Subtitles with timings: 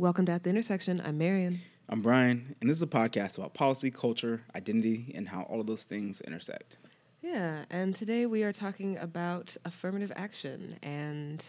[0.00, 1.02] Welcome to At the Intersection.
[1.04, 1.60] I'm Marion.
[1.90, 5.66] I'm Brian, and this is a podcast about policy, culture, identity, and how all of
[5.66, 6.78] those things intersect.
[7.20, 11.44] Yeah, and today we are talking about affirmative action and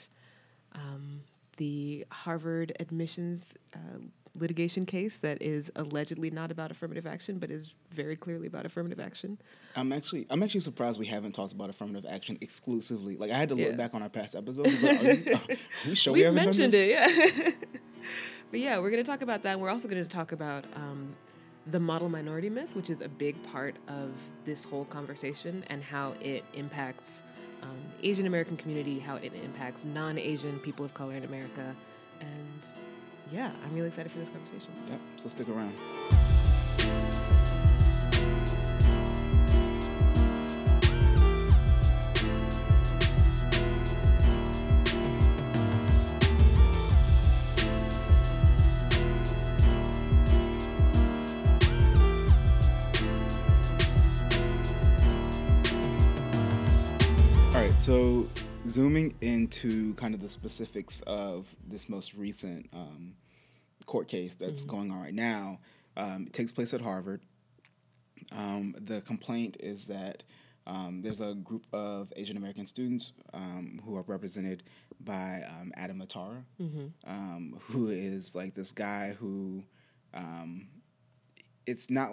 [0.75, 1.21] um,
[1.55, 3.99] the Harvard admissions uh,
[4.39, 8.99] litigation case that is allegedly not about affirmative action, but is very clearly about affirmative
[8.99, 9.37] action.
[9.75, 13.17] I'm actually I'm actually surprised we haven't talked about affirmative action exclusively.
[13.17, 13.75] Like I had to look Yeah.
[13.75, 14.81] back on our past episodes.
[14.81, 15.57] Like, are, you, are
[15.89, 17.49] we sure we We've done mentioned it, yeah.
[18.51, 19.53] but yeah, we're going to talk about that.
[19.53, 21.13] And We're also going to talk about um,
[21.67, 24.11] the model minority myth, which is a big part of
[24.45, 27.21] this whole conversation and how it impacts
[27.63, 31.75] um, Asian American community, how it impacts non-Asian people of color in America,
[32.19, 32.29] and
[33.31, 34.73] yeah, I'm really excited for this conversation.
[34.89, 34.99] Yep.
[35.17, 35.73] So stick around.
[57.53, 58.27] All right, so
[58.67, 63.13] zooming into kind of the specifics of this most recent um,
[63.91, 65.59] court case that's going on right now,
[65.97, 67.21] um, it takes place at Harvard.
[68.31, 70.23] Um, the complaint is that
[70.65, 74.63] um, there's a group of Asian American students um, who are represented
[75.01, 76.41] by um, Adam Atara,
[77.05, 79.61] um, who is like this guy who
[80.13, 80.67] um,
[81.65, 82.11] it's not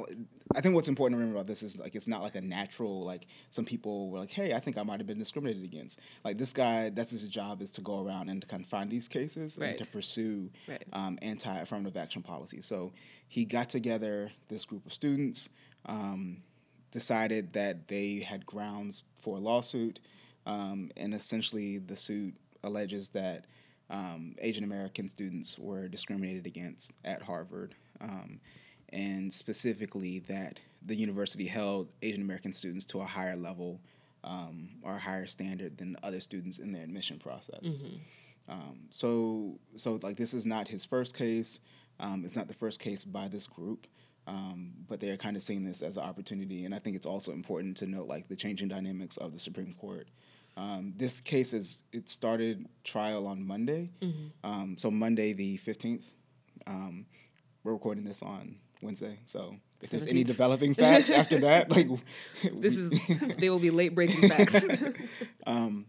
[0.57, 3.05] i think what's important to remember about this is like it's not like a natural
[3.05, 6.01] like some people were like hey i think i might have been discriminated against.
[6.25, 8.91] Like this guy that's his job is to go around and to kind of find
[8.91, 10.85] these cases and to pursue Right.
[10.93, 12.93] um, anti-affirmative action policy so
[13.29, 15.49] he got together this group of students
[15.87, 16.39] um,
[16.91, 20.01] decided that they had grounds for a lawsuit
[20.47, 23.45] um, and essentially the suit alleges that
[23.91, 28.39] um, Asian American students were discriminated against at Harvard, um,
[28.93, 33.81] and specifically that the university held Asian American students to a higher level
[34.25, 37.77] um, or a higher standard than other students in their admission process.
[38.49, 41.61] Um, so, so like this is not his first case.
[42.01, 43.87] Um, it's not the first case by this group,
[44.27, 46.65] um, but they're kind of seeing this as an opportunity.
[46.65, 49.75] And I think it's also important to note like the changing dynamics of the Supreme
[49.75, 50.09] Court.
[50.57, 53.91] Um, this case is it started trial on Monday,
[54.43, 56.07] um, so Monday the fifteenth.
[56.67, 57.07] Um,
[57.63, 61.89] we're recording this on Wednesday, so if there's any developing facts after that, like
[62.53, 62.91] This is
[63.39, 64.65] they will be late breaking facts.
[65.47, 65.87] um,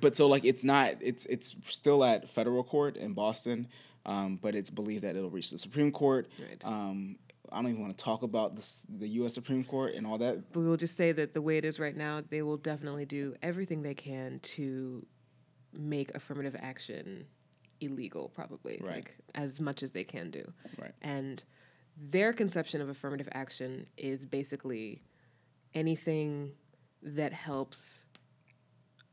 [0.00, 3.68] but so like it's not it's it's still at federal court in Boston,
[4.06, 6.28] um, but it's believed that it'll reach the Supreme Court.
[6.38, 6.64] Right.
[6.64, 7.16] Um,
[7.52, 9.34] I don't even want to talk about this, the U.S.
[9.34, 10.52] Supreme Court and all that.
[10.52, 13.34] But we'll just say that the way it is right now, they will definitely do
[13.42, 15.06] everything they can to
[15.72, 17.26] make affirmative action
[17.80, 18.94] illegal, probably, Right.
[18.96, 20.52] like as much as they can do.
[20.78, 20.92] Right.
[21.02, 21.44] And
[21.96, 25.02] their conception of affirmative action is basically
[25.74, 26.52] anything
[27.02, 28.04] that helps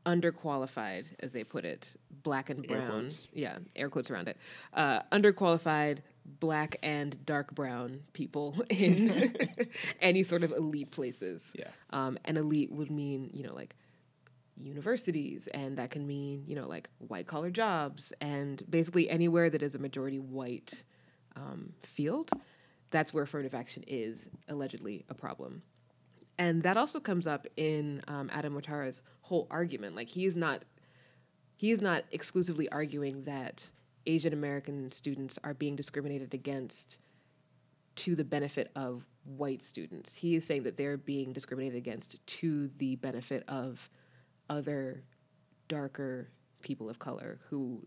[0.04, 1.88] underqualified, as they put it,
[2.22, 2.90] black and brown.
[2.90, 3.28] quotes.
[3.32, 4.36] Yeah, air quotes around it.
[4.72, 5.98] Uh, underqualified
[6.40, 9.36] black and dark brown people in
[10.00, 11.52] any sort of elite places.
[11.54, 11.68] Yeah.
[11.90, 13.76] Um, and elite would mean, you know, like
[14.56, 19.62] universities, and that can mean, you know, like white collar jobs, and basically anywhere that
[19.62, 20.84] is a majority white
[21.36, 22.30] um, field.
[22.92, 25.62] That's where affirmative action is allegedly a problem.
[26.38, 29.96] And that also comes up in um, Adam Watara's whole argument.
[29.96, 30.64] Like he is not
[31.56, 33.70] he is not exclusively arguing that
[34.06, 36.98] Asian American students are being discriminated against
[37.94, 40.14] to the benefit of white students.
[40.14, 43.88] He is saying that they're being discriminated against to the benefit of
[44.50, 45.04] other
[45.68, 46.30] darker
[46.62, 47.86] people of color who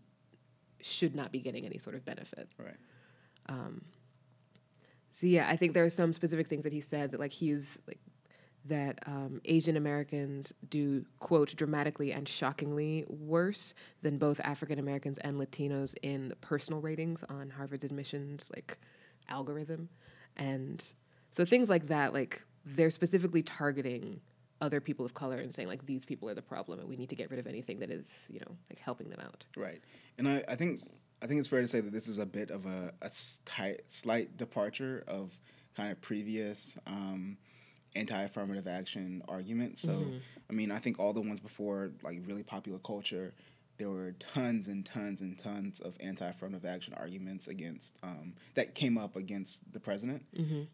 [0.80, 2.48] should not be getting any sort of benefit.
[2.58, 2.76] Right.
[5.16, 7.80] So yeah, I think there are some specific things that he said that like he's
[7.88, 8.00] like
[8.66, 13.72] that um, Asian Americans do quote dramatically and shockingly worse
[14.02, 18.76] than both African Americans and Latinos in the personal ratings on Harvard's admissions like
[19.30, 19.88] algorithm,
[20.36, 20.84] and
[21.32, 24.20] so things like that like they're specifically targeting
[24.60, 27.08] other people of color and saying like these people are the problem and we need
[27.08, 29.46] to get rid of anything that is you know like helping them out.
[29.56, 29.80] Right.
[30.18, 30.82] And I, I think
[31.22, 33.78] I think it's fair to say that this is a bit of a, a sti-
[33.86, 35.36] slight departure of
[35.76, 37.36] kind of previous um,
[37.94, 39.80] anti-affirmative action arguments.
[39.80, 40.06] So,
[40.50, 43.32] I mean, I think all the ones before, like really popular culture,
[43.78, 48.96] there were tons and tons and tons of anti-affirmative action arguments against um, that came
[48.96, 50.24] up against the president.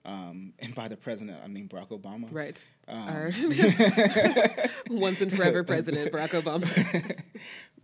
[0.05, 2.29] Um, and by the president, I mean Barack Obama.
[2.31, 2.65] Right.
[2.87, 3.33] Um, Our
[4.91, 7.21] once and forever president Barack Obama.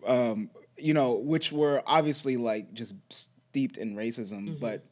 [0.78, 4.84] you know, which were obviously like just steeped in racism, but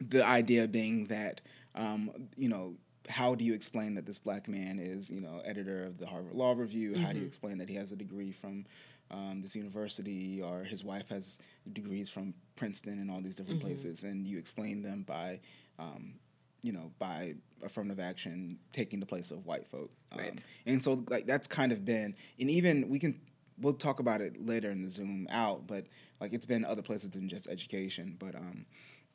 [0.00, 1.40] the idea being that
[1.74, 2.74] um, you know
[3.08, 6.34] how do you explain that this black man is you know editor of the Harvard
[6.34, 6.94] Law Review?
[6.96, 8.66] How do you explain that he has a degree from
[9.10, 11.38] um, this university or his wife has
[11.72, 15.40] degrees from Princeton and all these different places, and you explain them by
[15.78, 16.14] um,
[16.62, 17.34] you know by
[17.64, 20.40] affirmative action taking the place of white folk, um, Right.
[20.66, 23.20] and so like that's kind of been and even we can
[23.60, 25.86] we'll talk about it later in the zoom out, but
[26.20, 28.66] like it's been other places than just education, but um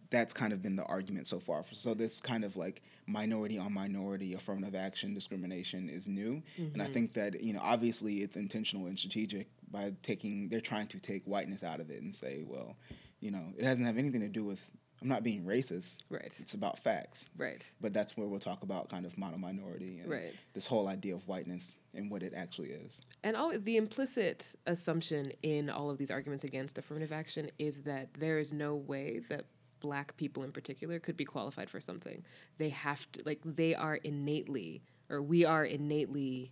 [0.10, 1.64] that's kind of been the argument so far.
[1.72, 6.88] So this kind of like minority on minority affirmative action discrimination is new, and I
[6.88, 11.24] think that you know obviously it's intentional and strategic by taking they're trying to take
[11.24, 12.76] whiteness out of it and say, well,
[13.22, 14.62] you know, it doesn't have anything to do with
[15.02, 15.98] I'm not being racist.
[16.10, 16.32] Right.
[16.40, 17.30] It's about facts.
[17.36, 17.66] Right.
[17.82, 20.34] But that's where we'll talk about kind of model minority and Right.
[20.54, 23.02] this whole idea of whiteness and what it actually is.
[23.24, 28.14] And all the implicit assumption in all of these arguments against affirmative action is that
[28.14, 29.46] there is no way that
[29.80, 32.24] black people in particular could be qualified for something.
[32.60, 36.52] They have to like they are innately or we are innately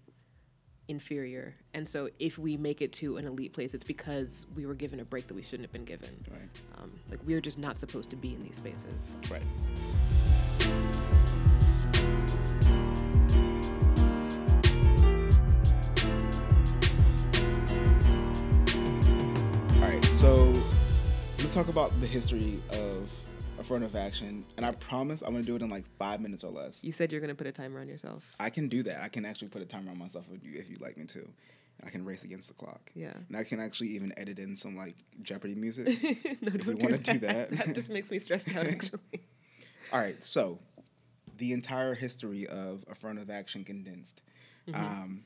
[0.90, 1.56] inferior.
[1.74, 5.00] And so if we make it to an elite place it's because we were given
[5.00, 6.10] a break that we shouldn't have been given.
[6.30, 6.42] Right.
[6.82, 9.16] Um, like we're just not supposed to be in these spaces.
[9.30, 9.44] Right.
[19.76, 20.52] All right, so
[21.38, 23.10] let's talk about the history of
[23.60, 26.84] affirmative action, and I promise I'm gonna do it in like five minutes or less.
[26.84, 28.24] You said you're to put a timer on yourself.
[28.40, 29.02] I can do that.
[29.04, 31.28] I can actually put a timer on myself if you if you'd like me to.
[31.82, 32.92] I can race against the clock.
[32.94, 33.14] Yeah.
[33.30, 35.88] And I can actually even edit in some like Jeopardy music.
[36.42, 37.52] no, If don't wanna do that.
[37.52, 39.00] that just makes me stressed out actually.
[39.94, 40.60] All right, so
[41.38, 44.22] the entire history of affirmative action condensed.
[44.74, 45.24] Um,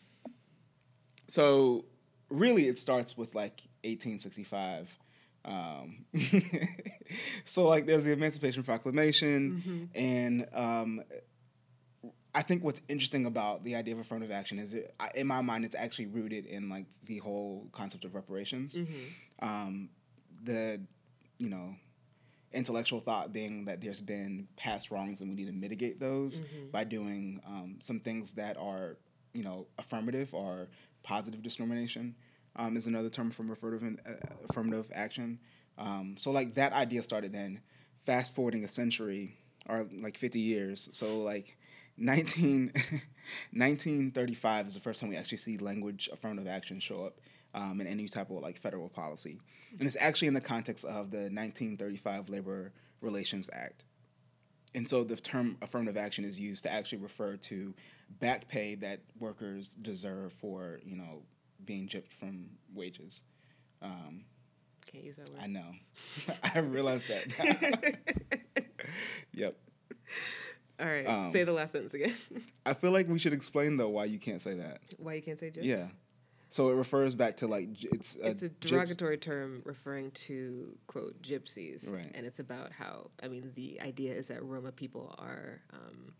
[1.28, 1.86] so
[2.30, 4.98] really, it starts with like 1865.
[5.46, 6.06] Um,
[7.46, 11.04] so like, there's the Emancipation Proclamation, and um,
[12.36, 15.66] I think what's interesting about the idea of affirmative action is, it, in my mind,
[15.66, 18.76] it's actually rooted in like the whole concept of reparations.
[19.40, 19.90] Um,
[20.44, 20.82] the,
[21.38, 21.76] you know,
[22.54, 26.42] intellectual thought being that there's been past wrongs and we need to mitigate those
[26.72, 28.98] by doing um, some things that are,
[29.34, 30.70] you know, affirmative or
[31.04, 32.16] positive discrimination
[32.56, 34.14] um, is another term from affirmative, uh,
[34.50, 35.40] affirmative action.
[35.78, 37.62] Um, so like that idea started then.
[38.06, 40.90] Fast forwarding a century or like 50 years.
[40.92, 41.58] So like
[41.98, 42.72] 19,
[43.52, 47.20] 1935 is the first time we actually see language affirmative action show up
[47.54, 49.40] um, in any type of like federal policy.
[49.78, 53.86] And it's actually in the context of the 1935 Labor Relations Act.
[54.76, 57.74] And so the term affirmative action is used to actually refer to
[58.20, 61.22] back pay that workers deserve for, you know,
[61.66, 63.24] being gypped from wages.
[63.82, 64.26] Um,
[64.92, 65.40] Can't use that word.
[65.42, 65.72] I know.
[66.44, 67.98] I realized that.
[69.34, 69.58] yep.
[70.80, 72.14] All right, Um, say the last sentence again.
[72.66, 74.82] I feel like we should explain though why you can't say that.
[74.98, 75.64] Why you can't say gyps?
[75.64, 75.88] Yeah.
[76.50, 80.78] So it refers back to like it's a, It's a gyps- derogatory term referring to
[80.88, 82.12] quote gypsies, Right.
[82.14, 86.14] and it's about how I mean the idea is that Roma people are um,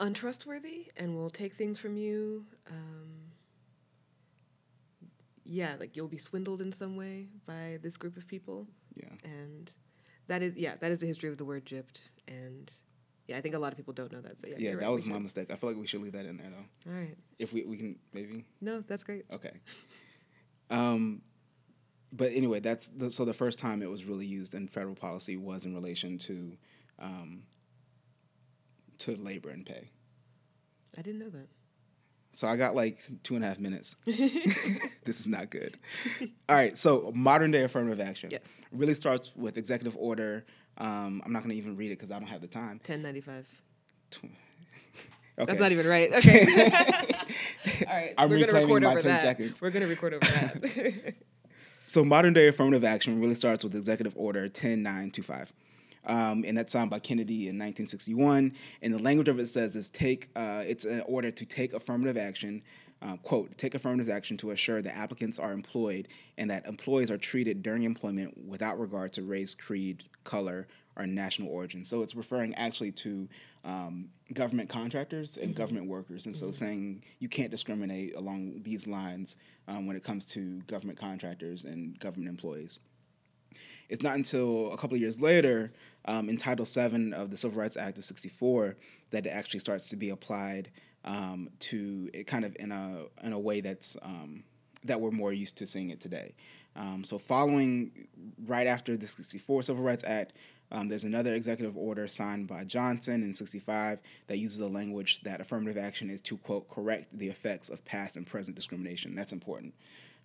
[0.00, 2.44] untrustworthy and will take things from you.
[2.70, 3.32] Um,
[5.44, 9.08] yeah, like you'll be swindled in some way by this group of people, Yeah.
[9.24, 9.70] and
[10.26, 12.72] that is yeah that is the history of the word gypped, and
[13.28, 14.38] yeah I think a lot of people don't know that.
[14.38, 15.22] So yeah, Yeah, that right, was my should.
[15.22, 15.50] mistake.
[15.50, 16.90] I feel like we should leave that in there though.
[16.90, 18.44] All right, If we we can maybe.
[18.60, 19.24] no, that's great.
[19.32, 19.52] Okay.
[20.70, 21.22] Um,
[22.12, 25.36] but anyway, that's the, so the first time it was really used in federal policy
[25.36, 26.56] was in relation to
[26.98, 27.42] um,
[28.98, 29.90] to labor and pay.
[30.96, 31.48] I didn't know that.
[32.36, 33.96] So I got like two and a half minutes.
[34.04, 35.78] this is not good.
[36.48, 38.42] All right, so modern day affirmative action Yes.
[38.72, 40.44] really starts with executive order.
[40.78, 42.80] Um, I'm not going to even read it because I don't have the time.
[42.82, 43.46] Ten ninety five.
[45.36, 45.46] Okay.
[45.46, 46.12] That's not even right.
[46.12, 46.44] Okay.
[47.88, 48.14] All right.
[48.16, 49.20] I'm we're gonna record over that.
[49.20, 49.60] seconds.
[49.60, 51.14] We're gonna record over that.
[51.88, 55.52] So modern day affirmative action really starts with Executive Order 10925.
[56.06, 58.52] Um, and that's signed by Kennedy in 1961.
[58.82, 62.16] And the language of it says is take, uh, it's an order to take affirmative
[62.16, 62.62] action,
[63.02, 66.08] uh, quote, take affirmative action to assure that applicants are employed
[66.38, 71.48] and that employees are treated during employment without regard to race, creed, color, or national
[71.48, 71.84] origin.
[71.84, 73.28] So it's referring actually to
[73.64, 76.26] um, government contractors and government workers.
[76.26, 80.98] And so saying you can't discriminate along these lines um, when it comes to government
[80.98, 82.78] contractors and government employees.
[83.88, 85.72] It's not until a couple of years later,
[86.06, 88.76] um, in Title VII of the Civil Rights Act of '64,
[89.10, 90.70] that it actually starts to be applied
[91.04, 94.44] um, to kind of in a in a way that's um,
[94.84, 96.34] that we're more used to seeing it today.
[96.76, 98.08] Um, so, following
[98.46, 100.34] right after the 64 Civil Rights Act,
[100.72, 105.40] um, there's another executive order signed by Johnson in 65 that uses the language that
[105.40, 109.14] affirmative action is to, quote, correct the effects of past and present discrimination.
[109.14, 109.74] That's important.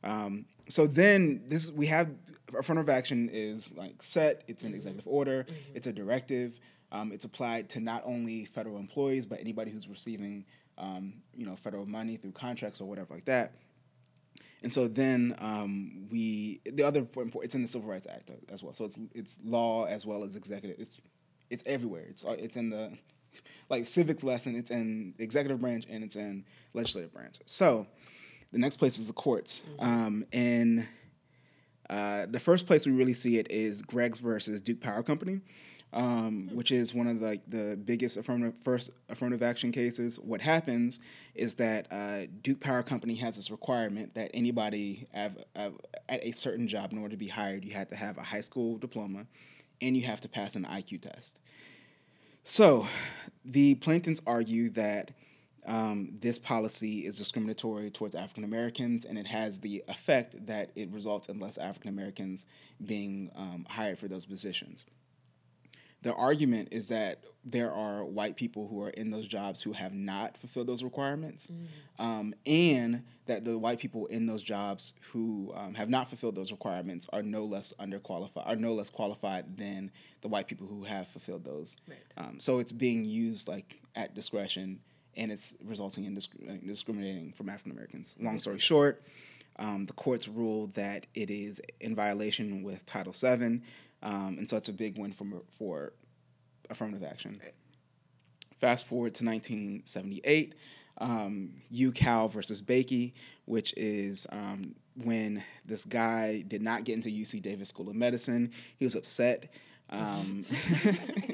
[0.04, 2.10] Um, so then this we have
[2.58, 4.44] affirmative action is like set.
[4.48, 5.44] It's an executive order.
[5.44, 5.76] Mm-hmm.
[5.76, 6.60] It's a directive.
[6.92, 10.46] Um, it's applied to not only federal employees but anybody who's receiving
[10.78, 13.54] um, you know federal money through contracts or whatever like that.
[14.62, 18.64] And so then um, we the other important it's in the Civil Rights Act as
[18.64, 18.74] well.
[18.74, 20.80] So it's it's law as well as executive.
[20.80, 21.00] It's
[21.50, 22.06] it's everywhere.
[22.10, 22.98] It's it's in the
[23.70, 24.56] like civics lesson.
[24.56, 27.40] It's in the executive branch and it's in legislative branch.
[27.46, 27.88] So
[28.52, 29.62] the next place is the courts.
[29.62, 29.86] Mm-hmm.
[29.86, 30.88] Um, and
[31.90, 35.42] uh, the first place we really see it is Griggs versus Duke Power Company,
[35.92, 40.20] um, which is one of the, like the biggest affirmative first affirmative action cases.
[40.20, 41.00] What happens
[41.34, 45.74] is that uh, Duke Power Company has this requirement that anybody have, have,
[46.08, 48.42] at a certain job, in order to be hired, you have to have a high
[48.42, 49.26] school diploma,
[49.82, 51.40] and you have to pass an IQ test.
[52.44, 52.88] So,
[53.44, 55.12] the plaintiffs argue that
[55.70, 60.90] um, this policy is discriminatory towards African Americans, and it has the effect that it
[60.90, 62.48] results in less African Americans
[62.84, 64.86] being um, hired for those positions.
[66.02, 69.94] The argument is that there are white people who are in those jobs who have
[69.94, 72.04] not fulfilled those requirements, mm.
[72.04, 76.52] um, and that the white people in those jobs who um, have not fulfilled those
[76.52, 81.08] requirements are no less underqualified, are no less qualified than the white people who have
[81.10, 81.78] fulfilled those.
[81.88, 82.00] Right.
[82.18, 84.80] Um, so it's being used like at discretion
[85.20, 88.16] and it's resulting in disc- uh, discriminating from African Americans.
[88.20, 89.04] Long story short,
[89.58, 93.62] um, the courts ruled that it is in violation with Title VII,
[94.02, 95.26] um, and so it's a big win for,
[95.58, 95.94] for
[96.70, 97.40] affirmative action.
[97.44, 97.54] Right.
[98.60, 100.56] Fast forward to 1978,
[101.00, 103.12] um, UCal versus Bakke,
[103.46, 108.52] which is um, when this guy did not get into UC Davis School of Medicine.
[108.78, 109.52] He was upset.
[109.90, 110.46] Um,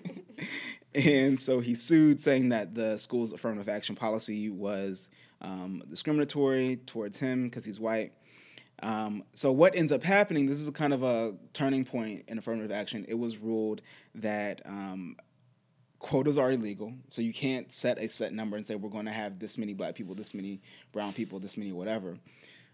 [0.95, 5.09] And so he sued, saying that the school's affirmative action policy was
[5.41, 8.13] um, discriminatory towards him because he's white.
[8.81, 10.45] Um, so what ends up happening?
[10.45, 13.05] This is kind of a turning point in affirmative action.
[13.07, 13.81] It was ruled
[14.15, 15.17] that um,
[15.99, 19.11] quotas are illegal, so you can't set a set number and say we're going to
[19.11, 20.61] have this many black people, this many
[20.91, 22.17] brown people, this many whatever.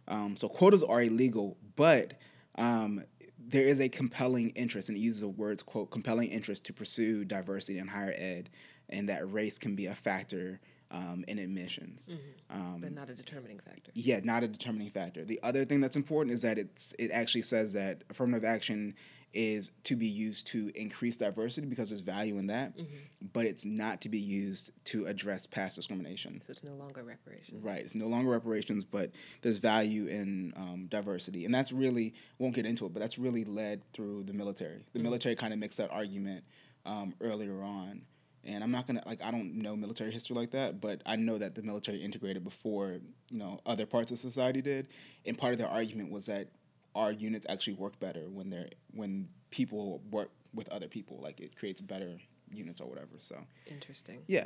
[0.07, 2.15] Um, so quotas are illegal, but
[2.55, 3.03] um,
[3.47, 7.25] there is a compelling interest, and it uses the words, quote, compelling interest to pursue
[7.25, 8.49] diversity in higher ed,
[8.89, 10.59] and that race can be a factor
[10.91, 12.09] um, in admissions.
[12.11, 12.61] Mm-hmm.
[12.61, 13.91] Um, but not a determining factor.
[13.93, 15.23] Yeah, not a determining factor.
[15.23, 18.95] The other thing that's important is that it's it actually says that affirmative action
[19.33, 23.27] is to be used to increase diversity because there's value in that, mm-hmm.
[23.33, 26.41] but it's not to be used to address past discrimination.
[26.45, 27.63] So it's no longer reparations.
[27.63, 27.81] Right.
[27.81, 29.11] It's no longer reparations, but
[29.41, 31.45] there's value in um, diversity.
[31.45, 34.85] And that's really, won't get into it, but that's really led through the military.
[34.91, 35.03] The mm-hmm.
[35.03, 36.43] military kind of makes that argument
[36.85, 38.01] um, earlier on.
[38.43, 41.37] And I'm not gonna like I don't know military history like that, but I know
[41.37, 42.97] that the military integrated before
[43.29, 44.87] you know other parts of society did.
[45.27, 46.47] And part of their argument was that
[46.95, 51.19] our units actually work better when they're when people work with other people.
[51.21, 52.17] Like it creates better
[52.51, 53.11] units or whatever.
[53.19, 54.19] So interesting.
[54.27, 54.45] Yeah.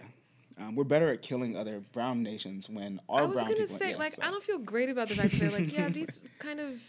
[0.58, 3.78] Um, we're better at killing other brown nations when our I was brown gonna people.
[3.78, 4.22] say, yeah, like, so.
[4.22, 6.10] I don't feel great about the fact that they're like, yeah, these
[6.40, 6.80] kind of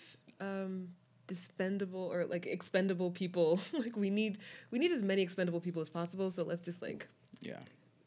[0.41, 0.89] um,
[1.27, 3.61] dispendable or like expendable people.
[3.73, 4.39] like, we need
[4.71, 6.31] we need as many expendable people as possible.
[6.31, 7.09] So let's just like,
[7.41, 7.59] yeah,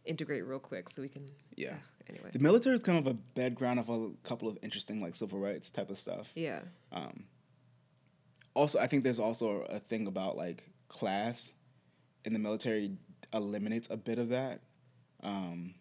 [0.05, 1.27] integrate real quick so we can.
[1.55, 1.75] Yeah.
[2.09, 5.39] anyway, the military is kind of a bedground of a couple of interesting like civil
[5.39, 6.31] rights type of stuff.
[6.35, 6.61] Yeah.
[6.93, 7.25] Um,
[8.53, 11.53] also, I think there's also a thing about like class
[12.25, 12.91] in the military
[13.33, 14.61] eliminates a bit of that.
[15.23, 15.75] Um,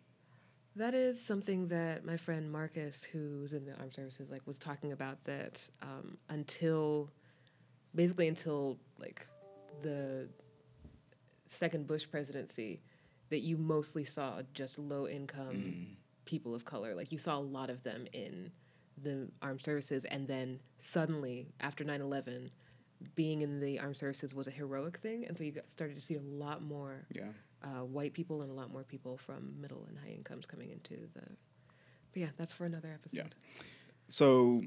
[0.76, 4.92] that is something that my friend Marcus, who's in the armed services, like was talking
[4.92, 5.22] about.
[5.24, 7.10] That um, until,
[7.94, 9.26] basically until like
[9.82, 10.28] the
[11.46, 12.80] second Bush presidency,
[13.30, 15.86] that you mostly saw just low income mm.
[16.24, 16.94] people of color.
[16.94, 18.52] Like you saw a lot of them in
[19.02, 22.50] the armed services, and then suddenly after 9-11,
[23.14, 26.02] being in the armed services was a heroic thing, and so you got, started to
[26.02, 27.28] see a lot more yeah.
[27.62, 30.94] uh, white people and a lot more people from middle and high incomes coming into
[31.14, 31.22] the.
[32.12, 33.34] But yeah, that's for another episode.
[33.34, 33.62] Yeah.
[34.08, 34.62] So,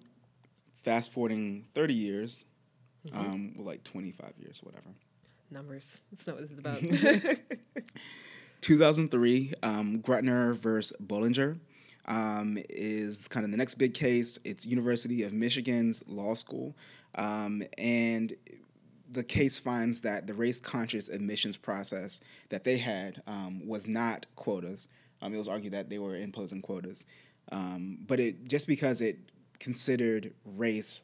[0.83, 2.45] fast forwarding thirty years,
[3.07, 3.17] mm-hmm.
[3.17, 4.89] um, well, like twenty five years, whatever.
[5.49, 5.97] Numbers.
[6.11, 6.81] That's not what this is about.
[8.61, 11.59] 2003, um, Grutter versus Bollinger
[12.05, 14.39] um, is kind of the next big case.
[14.43, 16.75] It's University of Michigan's law school,
[17.15, 18.35] um, and
[19.11, 24.25] the case finds that the race conscious admissions process that they had um, was not
[24.35, 24.87] quotas.
[25.21, 27.05] Um, it was argued that they were imposing quotas,
[27.51, 29.19] um, but it just because it
[29.59, 31.01] considered race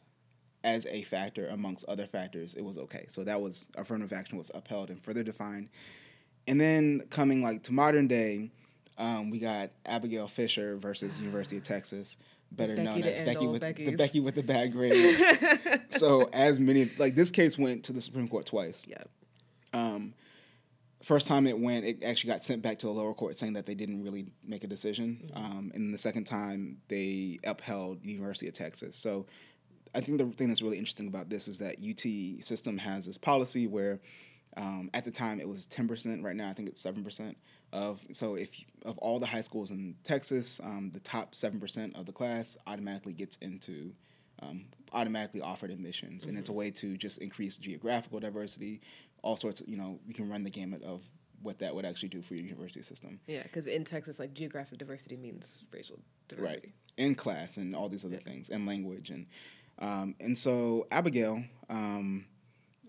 [0.63, 3.05] as a factor amongst other factors, it was okay.
[3.07, 5.69] So that was affirmative action was upheld and further defined.
[6.47, 8.51] And then coming like to modern day,
[8.97, 12.17] um, we got Abigail Fisher versus University of Texas,
[12.51, 15.21] better Becky known as Becky with the Becky with the bad grades.
[15.89, 18.85] so as many like this case went to the Supreme Court twice.
[18.87, 19.03] yeah.
[19.73, 20.13] Um,
[21.03, 23.65] first time it went, it actually got sent back to the lower court saying that
[23.65, 25.29] they didn't really make a decision.
[25.35, 28.95] Um, and the second time, they upheld the University of Texas.
[28.95, 29.25] So
[29.93, 33.17] I think the thing that's really interesting about this is that UT system has this
[33.17, 33.99] policy where
[34.57, 36.23] um, at the time it was 10%.
[36.23, 37.35] Right now, I think it's 7%
[37.73, 37.99] of.
[38.11, 38.49] So if
[38.85, 43.13] of all the high schools in Texas, um, the top 7% of the class automatically
[43.13, 43.91] gets into
[44.41, 48.81] um, automatically offered admissions, and it's a way to just increase geographical diversity.
[49.23, 51.01] All sorts of, you know, you can run the gamut of
[51.41, 54.77] what that would actually do for your university system, Yeah, because in Texas, like geographic
[54.79, 56.55] diversity means racial diversity.
[56.55, 56.73] right?
[56.97, 59.25] In class and all these other things, and language, and
[59.79, 62.25] um, and so Abigail um,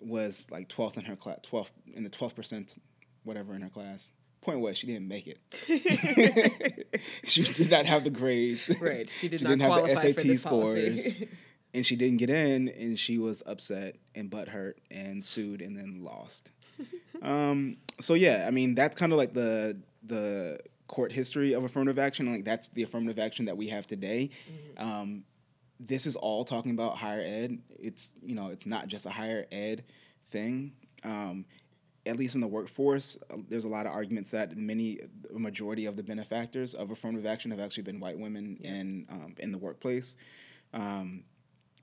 [0.03, 2.79] was like twelfth in her class, twelfth in the twelfth percent,
[3.25, 4.13] whatever in her class.
[4.49, 5.39] Point was, she didn't make it.
[7.25, 8.71] she did not have the grades.
[8.81, 9.11] Right.
[9.21, 11.07] She did She not didn't have the SAT scores.
[11.75, 16.03] and she didn't get in and she was upset and butthurt and sued and then
[16.03, 16.51] lost
[17.21, 21.99] um, so yeah i mean that's kind of like the the court history of affirmative
[21.99, 24.31] action like that's the affirmative action that we have today
[24.79, 25.25] um,
[25.79, 29.47] this is all talking about higher ed it's you know it's not just a higher
[29.53, 29.85] ed
[30.31, 30.73] thing
[31.05, 31.45] um,
[32.09, 35.01] at least in the workforce, uh, there's a lot of arguments that many,
[35.35, 39.35] a majority of the benefactors of affirmative action have actually been white women in um,
[39.39, 40.17] in the workplace,
[40.73, 41.25] um,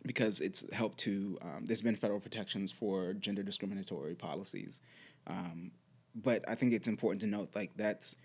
[0.05, 1.37] because it's helped to.
[1.41, 4.81] Um, there's been federal protections for gender discriminatory policies,
[5.27, 5.71] um,
[6.15, 8.15] but I think it's important to note like that's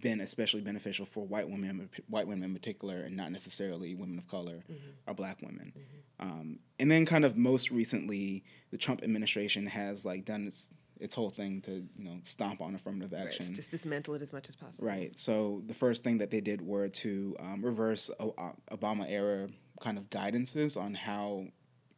[0.00, 4.26] been especially beneficial for white women, white women in particular, and not necessarily women of
[4.26, 4.64] color
[5.06, 5.72] or black women.
[6.18, 10.70] Um, and then, kind of most recently, the Trump administration has like done its
[11.02, 13.54] its whole thing to you know stomp on affirmative Right, action.
[13.54, 14.86] Just dismantle it as much as possible.
[14.86, 15.18] Right.
[15.18, 19.48] So the first thing that they did were to um, reverse o- uh, Obama era
[19.80, 21.46] kind of guidances on how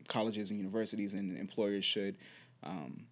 [0.09, 2.17] colleges and universities and employers should
[2.63, 3.07] um,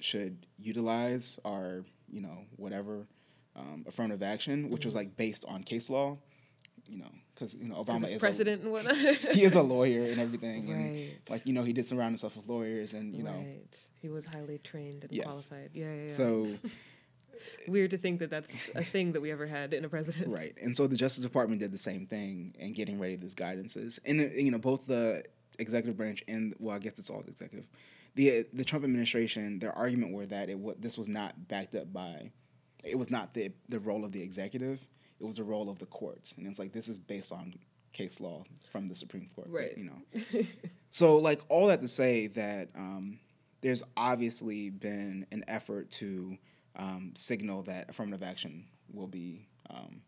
[0.00, 3.06] should utilize our you know whatever
[3.54, 6.18] um, affirmative action, which was like based on case law.
[6.88, 8.96] You know, because you know Obama is president and whatnot.
[9.32, 11.18] He is a lawyer and everything, and Right.
[11.28, 13.76] like you know he did surround himself with lawyers, and you know Right.
[14.06, 15.24] He was highly trained and Yes.
[15.24, 15.70] qualified.
[15.74, 16.12] Yeah, yeah, yeah.
[16.12, 16.48] so.
[17.68, 20.28] weird to think that that's a thing that we ever had in a president.
[20.28, 20.54] Right.
[20.62, 23.98] And so the Justice Department did the same thing in getting ready these guidances.
[24.04, 25.24] And, uh, you know, both the
[25.58, 27.66] executive branch and, well, I guess it's all the executive.
[28.14, 32.30] The, the Trump administration, their argument were that it this was not backed up by,
[32.84, 34.86] it was not the, the role of the executive,
[35.18, 36.36] it was the role of the courts.
[36.36, 37.54] And it's like, this is based on
[37.92, 39.48] case law from the Supreme Court.
[39.50, 39.76] Right.
[39.76, 40.42] You know.
[40.88, 43.18] So, like, all that to say that um,
[43.66, 46.38] there's obviously been an effort to
[46.76, 50.00] um, signal that affirmative action will be um,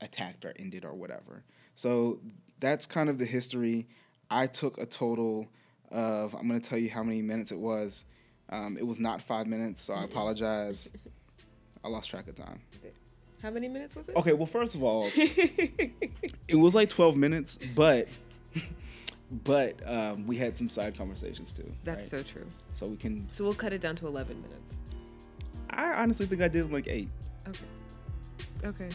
[0.00, 1.44] attacked or ended or whatever.
[1.76, 2.18] So,
[2.58, 3.86] that's kind of the history.
[4.30, 5.48] I took a total
[5.92, 8.04] of, I'm going to tell you how many minutes it was.
[8.48, 10.90] Um, it was not five minutes, so I apologize.
[11.84, 12.60] I lost track of time.
[13.42, 14.16] How many minutes was it?
[14.16, 18.08] Okay, well, first of all, it was like 12 minutes, but.
[19.42, 21.70] But um, we had some side conversations too.
[21.82, 22.22] That's right?
[22.22, 22.46] so true.
[22.72, 23.26] So we can.
[23.32, 24.76] So we'll cut it down to 11 minutes.
[25.70, 27.08] I honestly think I did like eight.
[27.48, 27.66] Okay.
[28.64, 28.88] Okay.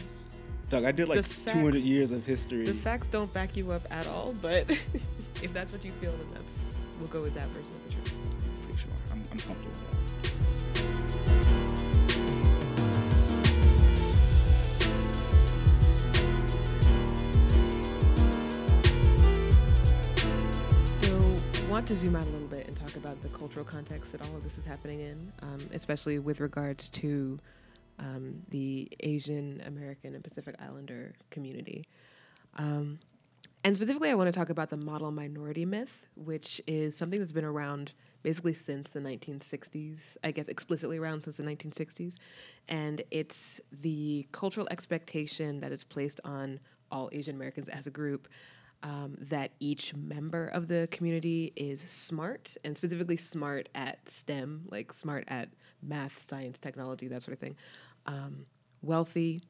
[0.70, 2.64] Doug, I did like The 200 years of history.
[2.64, 4.70] The facts don't back you up at all, but
[5.42, 6.64] if that's what you feel, then that's
[6.98, 8.14] we'll go with that version of the truth.
[8.70, 8.90] For sure.
[9.12, 9.69] I'm, I'm comfortable
[21.70, 24.34] want to zoom out a little bit and talk about the cultural context that all
[24.34, 27.38] of this is happening in, um, especially with regards to
[28.00, 31.86] um, the Asian American and Pacific Islander community.
[32.56, 32.98] Um,
[33.62, 37.30] and specifically, I want to talk about the model minority myth, which is something that's
[37.30, 37.92] been around
[38.24, 42.16] basically since the 1960s, I guess explicitly around since the 1960s.
[42.66, 46.58] And it's the cultural expectation that is placed on
[46.90, 48.26] all Asian Americans as a group
[48.82, 54.92] um, that each member of the community is smart, and specifically smart at STEM, like
[54.92, 55.48] smart at
[55.82, 57.56] math, science, technology, that sort of thing,
[58.06, 58.46] um,
[58.82, 59.42] wealthy,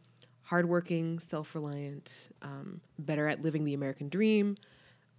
[0.43, 2.11] hardworking, self reliant,
[2.43, 4.57] um, better at living the American dream,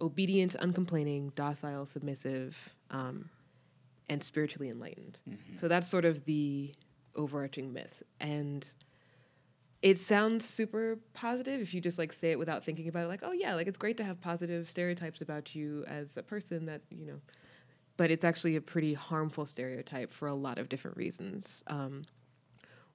[0.00, 3.30] obedient, uncomplaining, docile, submissive, um,
[4.10, 5.18] and spiritually enlightened.
[5.58, 6.74] So that's sort of the
[7.14, 8.02] overarching myth.
[8.20, 8.66] And
[9.82, 13.22] it sounds super positive if you just like say it without thinking about it like
[13.24, 16.80] oh yeah like it's great to have positive stereotypes about you as a person that
[16.90, 17.20] you know
[17.96, 22.04] but it's actually a pretty harmful stereotype for a lot of different reasons um,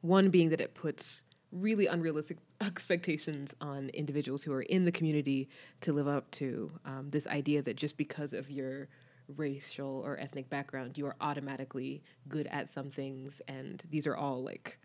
[0.01, 5.49] one being that it puts really unrealistic expectations on individuals who are in the community
[5.81, 8.87] to live up to um, this idea that just because of your
[9.35, 14.41] racial or ethnic background you are automatically good at some things and these are all
[14.41, 14.79] like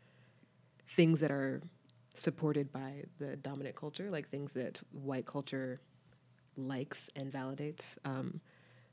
[0.88, 1.62] things that are
[2.16, 5.80] supported by the dominant culture, like things that white culture
[6.56, 7.96] likes and validates.
[8.04, 8.40] Um,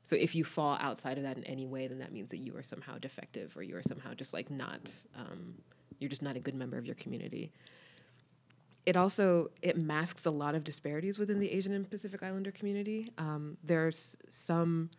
[0.04, 2.56] so if you fall outside of that in any way, then that means that you
[2.56, 5.54] are somehow defective or you are somehow just like not, um,
[5.98, 7.52] you're just not a good member of your community.
[8.86, 13.12] It also it masks a lot of disparities within the Asian and Pacific Islander community.
[13.18, 14.90] Um, there's some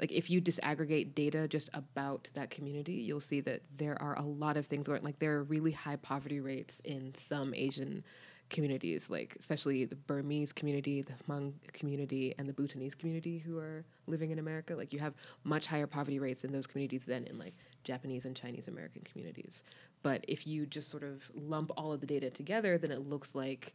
[0.00, 4.22] like if you disaggregate data just about that community, you'll see that there are a
[4.22, 8.02] lot of things going like there are really high poverty rates in some Asian
[8.48, 13.84] communities, like especially the Burmese community, the Hmong community, and the Bhutanese community who are
[14.06, 14.74] living in America.
[14.74, 18.34] Like you have much higher poverty rates in those communities than in like Japanese and
[18.34, 19.62] Chinese American communities.
[20.02, 23.34] But if you just sort of lump all of the data together, then it looks
[23.34, 23.74] like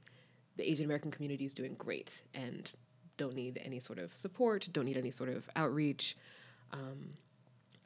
[0.57, 2.71] the Asian American community is doing great and
[3.17, 6.17] don't need any sort of support, don't need any sort of outreach.
[6.71, 7.13] Um,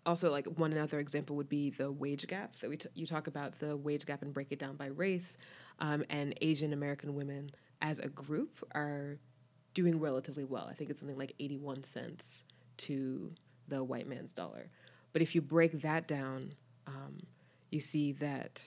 [0.05, 3.27] also, like one another example would be the wage gap that we t- you talk
[3.27, 5.37] about the wage gap and break it down by race,
[5.79, 9.17] um, and Asian American women as a group are
[9.73, 10.67] doing relatively well.
[10.69, 12.43] I think it's something like eighty one cents
[12.77, 13.31] to
[13.67, 14.69] the white man's dollar,
[15.13, 16.53] but if you break that down,
[16.87, 17.19] um,
[17.69, 18.63] you see that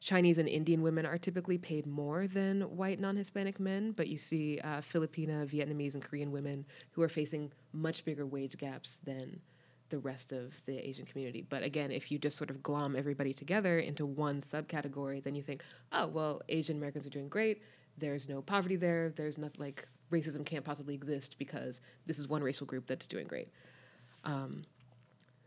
[0.00, 4.18] Chinese and Indian women are typically paid more than white non Hispanic men, but you
[4.18, 9.40] see uh, Filipina, Vietnamese, and Korean women who are facing much bigger wage gaps than
[9.88, 11.44] the rest of the Asian community.
[11.48, 15.42] But again, if you just sort of glom everybody together into one subcategory, then you
[15.42, 17.62] think, oh, well, Asian Americans are doing great.
[17.98, 19.12] There's no poverty there.
[19.16, 23.26] There's nothing like racism can't possibly exist because this is one racial group that's doing
[23.26, 23.48] great.
[24.24, 24.64] Um,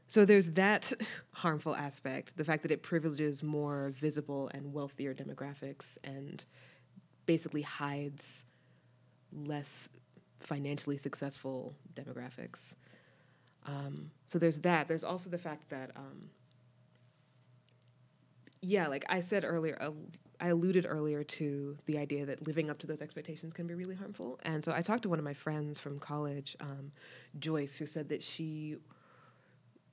[0.10, 0.92] so there's that
[1.32, 6.44] harmful aspect, the fact that it privileges more visible and wealthier demographics and
[7.28, 8.44] basically hides
[9.32, 9.88] less
[10.40, 12.74] financially successful demographics.
[13.68, 14.88] Um, so there's that.
[14.88, 16.30] There's also the fact that, um,
[18.62, 19.92] yeah, like I said earlier, uh,
[20.42, 23.96] I alluded earlier to the idea that living up to those expectations can be really
[23.96, 24.40] harmful.
[24.42, 26.92] And so I talked to one of my friends from college, um,
[27.38, 28.78] Joyce, who said that she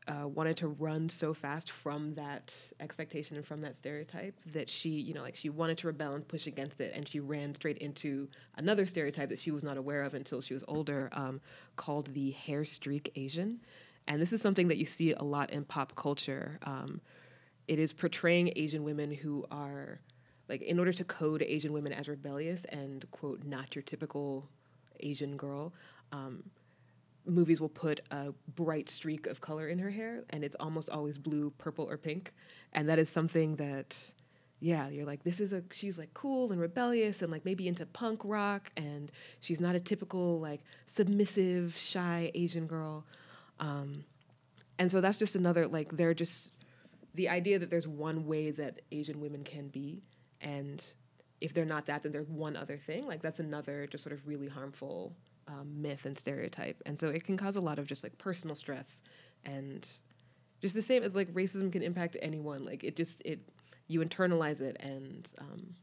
[0.09, 4.91] uh, wanted to run so fast from that expectation and from that stereotype that she,
[4.91, 7.79] you know, like she wanted to rebel and push against it, and she ran straight
[7.79, 11.41] into another stereotype that she was not aware of until she was older, um,
[11.77, 13.61] called the hair streak Asian.
[14.09, 16.61] And this is something that you see a lot in pop culture.
[16.63, 17.01] Um,
[17.67, 20.01] it is portraying Asian women who are,
[20.49, 24.49] like, in order to code Asian women as rebellious and, quote, not your typical
[25.01, 25.75] Asian girl.
[26.13, 26.45] Um,
[27.27, 31.19] movies will put a bright streak of color in her hair and it's almost always
[31.19, 32.33] blue purple or pink.
[32.73, 33.97] And that is something that
[34.59, 37.85] yeah you're like this is a she's like cool and rebellious and like maybe into
[37.85, 43.05] punk rock and she's not a typical like submissive shy asian girl.
[43.61, 44.05] Um,
[44.79, 46.53] and so that's just another like they're just
[47.15, 50.03] the idea that there's one way that asian women can be
[50.41, 50.83] and
[51.41, 53.07] if they're not that then they're one other thing.
[53.07, 55.15] Like that's another just sort of really harmful
[55.49, 56.83] um, myth and stereotype.
[56.87, 59.01] And so it can cause a lot of just like personal stress
[59.45, 59.89] and
[60.61, 62.65] just the same as like racism can impact anyone.
[62.65, 63.41] Like it just, it,
[63.89, 65.75] you internalize it and um,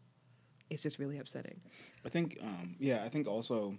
[0.69, 1.61] it's just really upsetting.
[2.05, 3.77] I think, um, yeah, I think also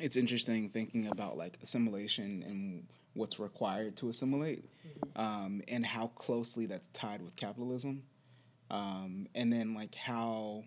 [0.00, 5.20] it's interesting thinking about like assimilation and what's required to assimilate mm-hmm.
[5.20, 8.04] um, and how closely that's tied with capitalism.
[8.70, 10.64] Um, and then like how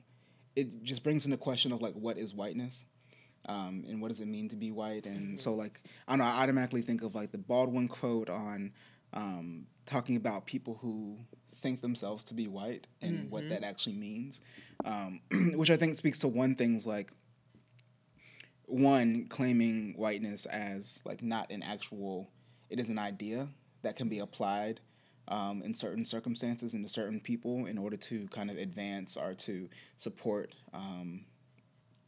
[0.55, 2.85] it just brings into question of like what is whiteness
[3.47, 5.05] um, and what does it mean to be white?
[5.05, 8.71] And so, like, I don't know, I automatically think of like the Baldwin quote on
[9.13, 11.17] um, talking about people who
[11.61, 13.29] think themselves to be white and mm-hmm.
[13.29, 14.41] what that actually means,
[14.85, 15.19] um,
[15.55, 17.11] which I think speaks to one thing's like
[18.65, 22.29] one claiming whiteness as like not an actual,
[22.69, 23.47] it is an idea
[23.81, 24.79] that can be applied.
[25.29, 29.33] Um, in certain circumstances and to certain people in order to kind of advance or
[29.35, 31.23] to support um,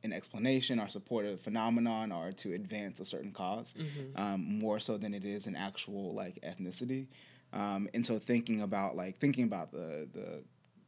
[0.05, 4.21] an explanation or support a phenomenon or to advance a certain because mm-hmm.
[4.21, 7.07] um, more so than it is an actual like ethnicity.
[7.51, 10.43] Um, and so thinking about like thinking about the, the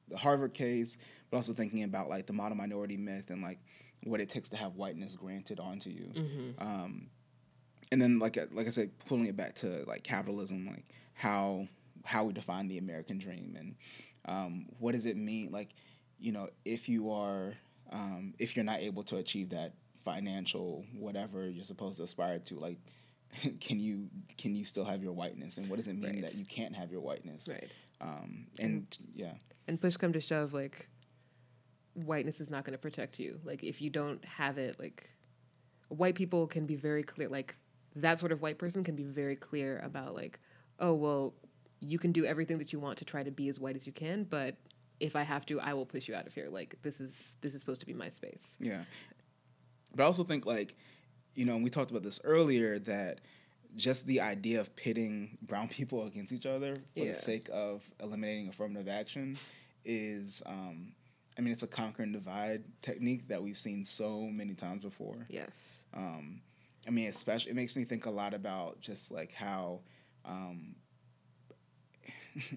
[0.09, 0.97] the Harvard case,
[1.29, 3.59] but also thinking about like the model minority myth and like
[4.03, 6.11] what it takes to have whiteness granted onto you.
[6.15, 6.61] Mm-hmm.
[6.61, 7.07] Um,
[7.91, 11.67] and then like like I said, pulling it back to like capitalism, like how
[12.05, 13.75] how we define the American dream and
[14.25, 15.69] um, what does it mean like
[16.19, 17.53] you know, if you are,
[17.91, 19.73] um, if you're not able to achieve that
[20.05, 22.77] financial whatever you're supposed to aspire to, like,
[23.59, 26.21] can you can you still have your whiteness, and what does it mean Right.
[26.21, 27.47] that you can't have your whiteness?
[27.47, 27.71] Right.
[27.99, 29.33] Um, and yeah,
[29.67, 30.87] And push come to shove, like
[31.93, 33.39] whiteness is not going to protect you.
[33.43, 35.09] Like if you don't have it, like
[35.89, 37.27] white people can be very clear.
[37.27, 37.55] Like
[37.95, 40.39] that sort of white person can be very clear about like,
[40.79, 41.33] oh well,
[41.79, 43.93] you can do everything that you want to try to be as white as you
[43.93, 44.55] can, but
[44.99, 46.47] if I have to, I will push you out of here.
[46.49, 48.55] Like this is this is supposed to be my space.
[48.59, 48.83] Yeah.
[49.95, 50.75] But I also think like,
[51.35, 53.21] you know, and we talked about this earlier that
[53.75, 57.13] just the idea of pitting brown people against each other for Yeah.
[57.13, 59.37] the sake of eliminating affirmative action
[59.85, 60.93] is um
[61.37, 65.25] I mean it's a conquer and divide technique that we've seen so many times before.
[65.29, 65.83] Yes.
[65.93, 66.41] Um
[66.87, 69.81] I mean especially it makes me think a lot about just like how
[70.25, 70.75] um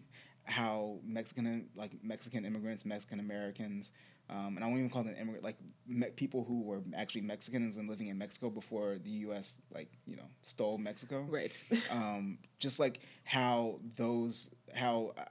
[0.51, 3.93] how Mexican like Mexican immigrants, Mexican Americans,
[4.29, 7.77] um, and I won't even call them immigrant like me- people who were actually Mexicans
[7.77, 9.61] and living in Mexico before the U.S.
[9.73, 11.27] like you know stole Mexico.
[11.29, 11.57] Right.
[11.91, 15.25] Um, just like how those how uh,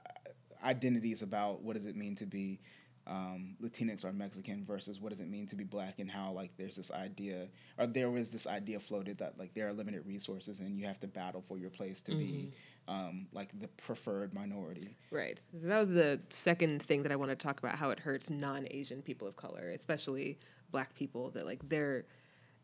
[0.64, 2.60] identities about what does it mean to be
[3.06, 6.50] um, Latinx or Mexican versus what does it mean to be black and how like
[6.56, 10.60] there's this idea or there was this idea floated that like there are limited resources
[10.60, 12.52] and you have to battle for your place to be
[12.88, 14.96] um, like the preferred minority.
[15.10, 15.40] Right.
[15.60, 18.30] So that was the second thing that I want to talk about how it hurts
[18.30, 20.38] non-Asian people of color, especially
[20.70, 22.04] black people that like their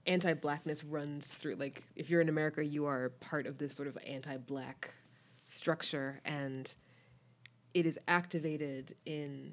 [0.07, 3.99] anti-blackness runs through like if you're in America, you are part of this sort of
[4.07, 4.90] anti-black
[5.46, 6.75] structure and
[7.75, 9.53] it is activated in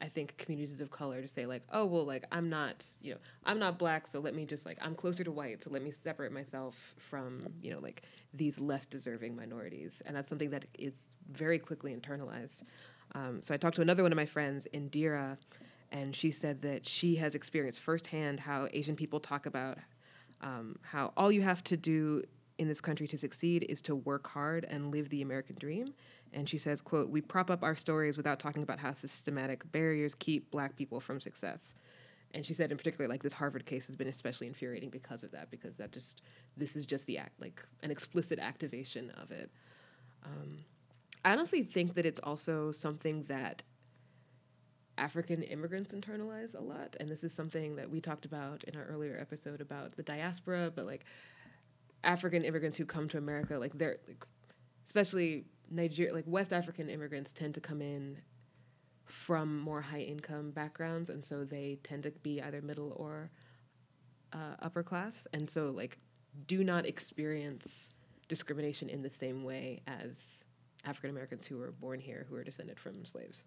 [0.00, 3.18] I think communities of color to say like, oh well, like I'm not, you know,
[3.44, 5.90] I'm not black, so let me just like I'm closer to white, so let me
[5.90, 8.02] separate myself from, you know, like
[8.32, 10.94] these less deserving minorities, and that's something that is
[11.30, 12.62] very quickly internalized.
[13.14, 15.36] Um, so I talked to another one of my friends, Indira,
[15.92, 19.78] and she said that she has experienced firsthand how Asian people talk about
[20.40, 22.22] um, how all you have to do
[22.58, 25.94] in this country to succeed is to work hard and live the American dream.
[26.34, 30.14] And she says, quote, we prop up our stories without talking about how systematic barriers
[30.16, 31.76] keep black people from success.
[32.32, 35.30] And she said in particular, like this Harvard case has been especially infuriating because of
[35.30, 36.22] that, because that just
[36.56, 39.50] this is just the act like an explicit activation of it.
[40.24, 40.64] Um,
[41.24, 43.62] I honestly think that it's also something that
[44.98, 48.84] African immigrants internalize a lot, and this is something that we talked about in our
[48.86, 51.04] earlier episode about the diaspora, but like
[52.02, 54.24] African immigrants who come to America, like they're like,
[54.84, 55.44] especially
[55.74, 58.18] Niger like West African immigrants tend to come in
[59.06, 63.30] from more high income backgrounds, and so they tend to be either middle or
[64.32, 65.98] uh, upper class, and so like
[66.46, 67.90] do not experience
[68.28, 70.44] discrimination in the same way as
[70.84, 73.44] African Americans who were born here, who are descended from slaves,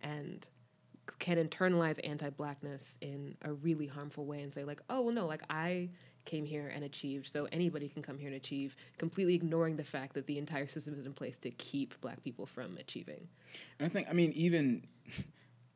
[0.00, 0.46] and
[1.18, 5.42] can internalize anti-blackness in a really harmful way and say like, oh well, no, like
[5.48, 5.90] I
[6.26, 10.14] came here and achieved, so anybody can come here and achieve, completely ignoring the fact
[10.14, 13.26] that the entire system is in place to keep black people from achieving.
[13.78, 14.86] And I think, I mean, even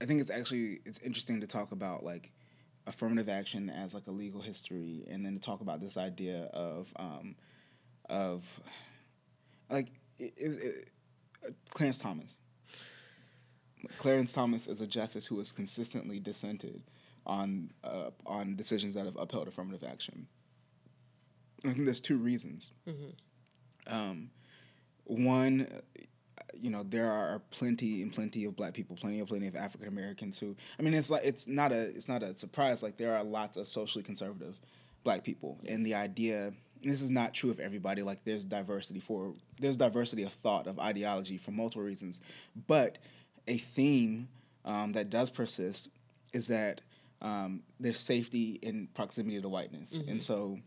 [0.00, 2.32] I think it's actually it's interesting to talk about like
[2.86, 6.92] affirmative action as like a legal history, and then to talk about this idea of
[6.96, 7.36] um,
[8.08, 8.44] of
[9.70, 10.88] like it, it,
[11.44, 12.40] it, Clarence Thomas.
[13.98, 16.82] Clarence Thomas is a justice who has consistently dissented
[17.26, 20.26] on uh, on decisions that have upheld affirmative action.
[21.64, 22.72] I think there's two reasons.
[23.86, 24.30] Um,
[25.04, 25.66] one,
[26.54, 29.88] you know, there are plenty and plenty of black people, plenty of plenty of African
[29.88, 30.56] Americans who.
[30.78, 32.82] I mean, it's like it's not a it's not a surprise.
[32.82, 34.58] Like there are lots of socially conservative
[35.02, 36.52] black people, and the idea.
[36.82, 38.02] and This is not true of everybody.
[38.02, 42.20] Like there's diversity for there's diversity of thought of ideology for multiple reasons,
[42.66, 42.98] but
[43.48, 44.28] a theme
[44.64, 45.88] um, that does persist
[46.32, 46.82] is that
[47.22, 50.58] um, there's safety in proximity to whiteness, and so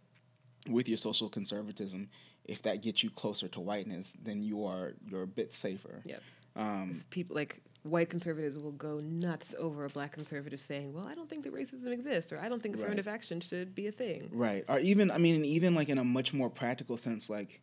[0.70, 2.10] with your social conservatism,
[2.46, 6.02] if that gets you closer to whiteness, then you are you're a bit safer.
[6.06, 6.22] Yep.
[6.56, 11.16] Um, People like white conservatives will go nuts over a black conservative saying, "Well, I
[11.16, 12.84] don't think that racism exists," or "I don't think Right.
[12.84, 14.64] affirmative action should be a thing." Right.
[14.70, 17.62] Or even, I mean, even like in a much more practical sense, like,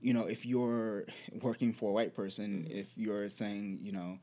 [0.00, 1.06] you know, if you're
[1.42, 4.18] working for a white person, if you're saying, you know,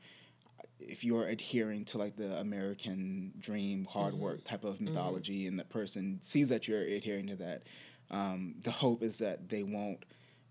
[0.80, 5.70] if you're adhering to like the American dream, hard work type of mythology, and that
[5.70, 7.62] person sees that you're adhering to that,
[8.10, 10.04] um, the hope is that they won't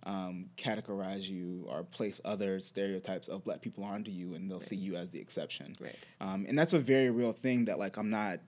[0.03, 4.75] um, categorize you or place other stereotypes of black people onto you, and they'll see
[4.75, 5.75] you as the exception.
[5.79, 5.95] Right.
[6.21, 8.39] Um, and that's a very real thing that like I'm not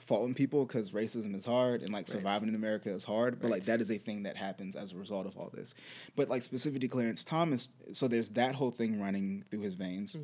[0.00, 2.08] faulting people because racism is hard and like Right.
[2.08, 4.96] surviving in America is hard, but like that is a thing that happens as a
[4.96, 5.74] result of all this.
[6.16, 10.16] But like specifically Clarence Thomas, so there's that whole thing running through his veins.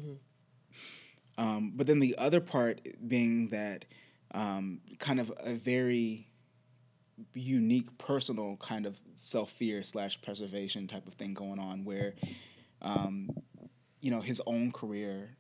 [1.37, 3.85] Um, but then the other part being that
[4.33, 6.28] um, kind of a very
[7.35, 12.15] unique personal kind of self fear slash preservation type of thing going on where
[12.83, 13.31] um,
[14.01, 15.31] you know his own career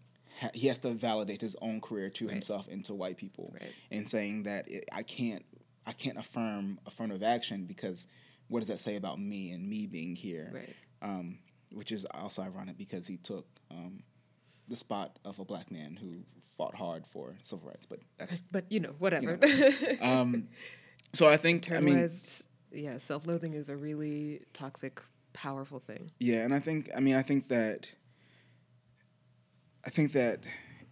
[0.40, 2.32] ha- he has to validate his own career to Right.
[2.32, 3.72] himself and to white people Right.
[3.90, 5.44] and saying that it, I can't
[5.86, 8.08] I can't affirm affirmative action because
[8.48, 10.74] what does that say about me and me being here Right.
[11.02, 11.38] um,
[11.72, 14.02] which is also ironic because he took um,
[14.68, 16.24] the spot of a black man who
[16.56, 19.38] fought hard for civil rights but that's But you know, whatever.
[20.00, 20.48] um,
[21.12, 22.10] so I think I mean
[22.70, 25.00] yeah, self-loathing is a really toxic,
[25.32, 26.10] powerful thing.
[26.18, 27.90] Yeah, and I think I mean I think that
[29.84, 30.40] I think that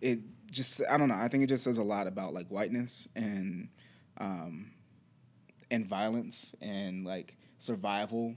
[0.01, 3.09] it just I don't know I think it just says a lot about like whiteness
[3.15, 3.69] and
[4.19, 4.73] um,
[5.71, 8.35] and violence and like survival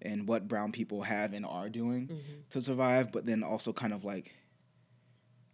[0.00, 2.08] and what brown people have and are doing
[2.50, 4.34] to survive, but then also kind of like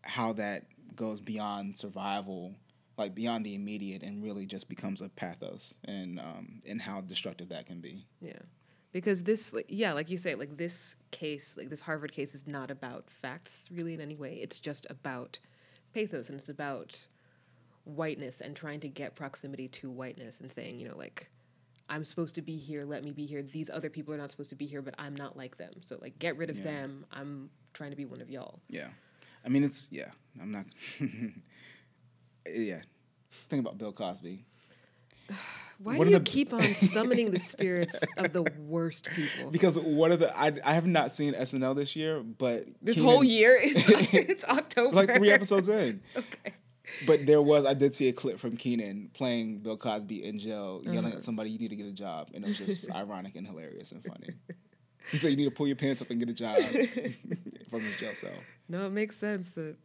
[0.03, 2.55] how that goes beyond survival,
[2.97, 7.49] like beyond the immediate, and really just becomes a pathos and um, and how destructive
[7.51, 8.07] that can be.
[8.21, 8.39] Yeah.
[8.93, 12.47] Because this, like, yeah, like you say, like this case, like this Harvard case is
[12.47, 14.35] not about facts really in any way.
[14.41, 15.41] It's just about
[15.93, 17.09] pathos and it's about
[17.83, 21.29] whiteness and trying to get proximity to whiteness and saying, you know, like,
[21.89, 23.43] I'm supposed to be here, let me be here.
[23.43, 25.73] These other people are not supposed to be here, but I'm not like them.
[25.81, 26.63] So, like, get rid of Yeah.
[26.63, 27.05] them.
[27.13, 28.61] I'm trying to be one of y'all.
[28.69, 28.89] Yeah.
[29.45, 30.67] I mean, it's, yeah, I'm not,
[32.53, 32.81] yeah.
[33.49, 34.45] Think about Bill Cosby.
[35.79, 39.51] Why What do you the- keep on summoning the spirits of the worst people?
[39.51, 42.67] Because one of the, I, I have not seen SNL this year, but.
[42.81, 44.95] this Kenan- whole year, it's, it's October.
[44.97, 46.01] Like three episodes in.
[46.17, 46.53] Okay.
[47.07, 50.81] But there was, I did see a clip from Kenan playing Bill Cosby in jail,
[50.85, 51.17] yelling Uh-huh.
[51.17, 52.29] at somebody, you need to get a job.
[52.35, 54.31] And it was just ironic and hilarious and funny.
[55.11, 56.57] He said, you need to pull your pants up and get a job
[57.71, 58.31] from his jail cell.
[58.69, 59.77] No, it makes sense that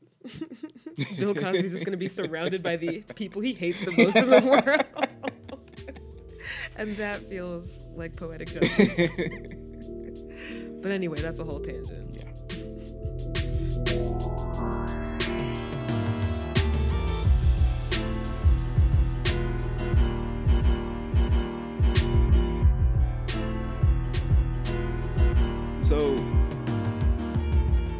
[1.17, 4.29] Bill Cosby's just going to be surrounded by the people he hates the most in
[4.29, 5.09] the world.
[6.75, 9.09] and that feels like poetic justice.
[10.81, 12.15] but anyway, that's a whole tangent.
[12.15, 12.28] Yeah.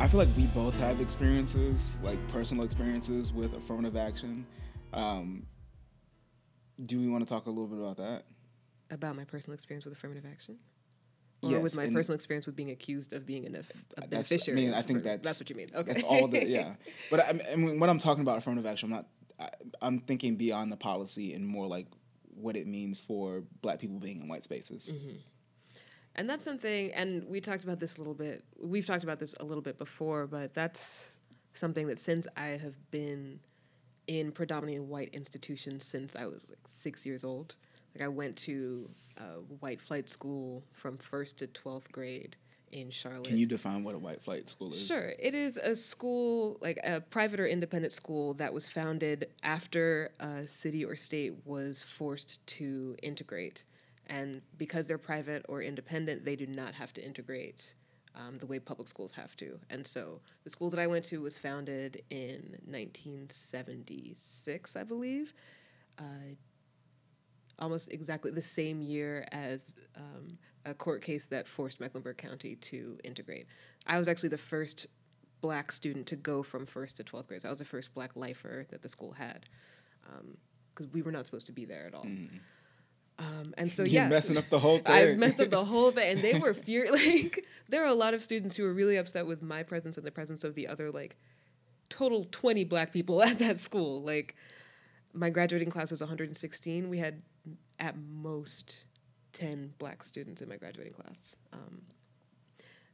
[0.10, 4.44] Feel like we both have experiences, like personal experiences with affirmative action.
[4.92, 5.46] Um,
[6.84, 8.24] do we want to talk a little bit about that?
[8.90, 10.58] About my personal experience with affirmative action?
[11.44, 14.06] Or Yes, with my personal experience with being accused of being an, a That's- I
[14.08, 14.60] beneficiary?
[14.60, 15.70] mean, I think that's- that's what you mean.
[15.76, 15.94] Okay.
[15.94, 16.74] That's all the yeah.
[17.12, 19.08] But I, I mean, when I'm talking about affirmative action, I'm not.
[19.40, 19.50] I,
[19.82, 21.86] I'm thinking beyond the policy and more like
[22.34, 24.90] what it means for Black people being in white spaces.
[26.16, 28.44] And that's something, and we talked about this a little bit.
[28.62, 31.20] We've talked about this a little bit before, but that's
[31.54, 33.40] something that since I have been
[34.08, 37.56] in predominantly white institutions since I was like six years old,
[37.96, 42.36] like I went to a white flight school from first to 12th grade
[42.72, 43.26] in Charlotte.
[43.26, 44.86] Can you define what a white flight school is?
[44.86, 45.14] Sure.
[45.20, 50.48] It is a school, like a private or independent school that was founded after a
[50.48, 53.64] city or state was forced to integrate.
[54.10, 57.76] And because they're private or independent, they do not have to integrate
[58.16, 59.60] um, the way public schools have to.
[59.70, 65.34] And so the school that I went to was founded in 1976, I believe.
[65.98, 66.34] Uh,
[67.60, 72.98] almost exactly the same year as um, a court case that forced Mecklenburg County to
[73.04, 73.48] integrate.
[73.86, 74.88] I was actually the first
[75.42, 77.42] black student to go from first to 12th grade.
[77.42, 79.46] So I was the first black lifer that the school had
[80.74, 82.08] because we were not supposed to be there at all.
[83.20, 84.08] Um, and so, You're yeah.
[84.08, 84.86] messing up the whole thing.
[84.88, 86.90] I messed up the whole thing, and they were furious.
[87.06, 90.06] Like there are a lot of students who were really upset with my presence and
[90.06, 91.18] the presence of the other like
[91.90, 94.02] total twenty black people at that school.
[94.02, 94.36] Like
[95.14, 96.90] my graduating class was 116.
[96.90, 97.22] We had
[97.80, 98.86] at most
[99.34, 101.36] ten black students in my graduating class.
[101.52, 101.82] Um,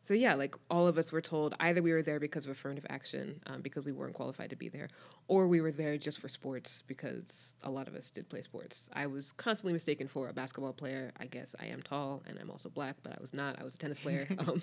[0.05, 2.85] so yeah, like all of us were told either we were there because of affirmative
[2.91, 4.87] action, um, because we weren't qualified to be there,
[5.27, 8.87] or we were there just for sports because a lot of us did play sports.
[8.93, 11.11] I was constantly mistaken for a basketball player.
[11.19, 13.59] I guess I am tall and I'm also black, but I was not.
[13.59, 14.27] I was a tennis player.
[14.37, 14.61] um,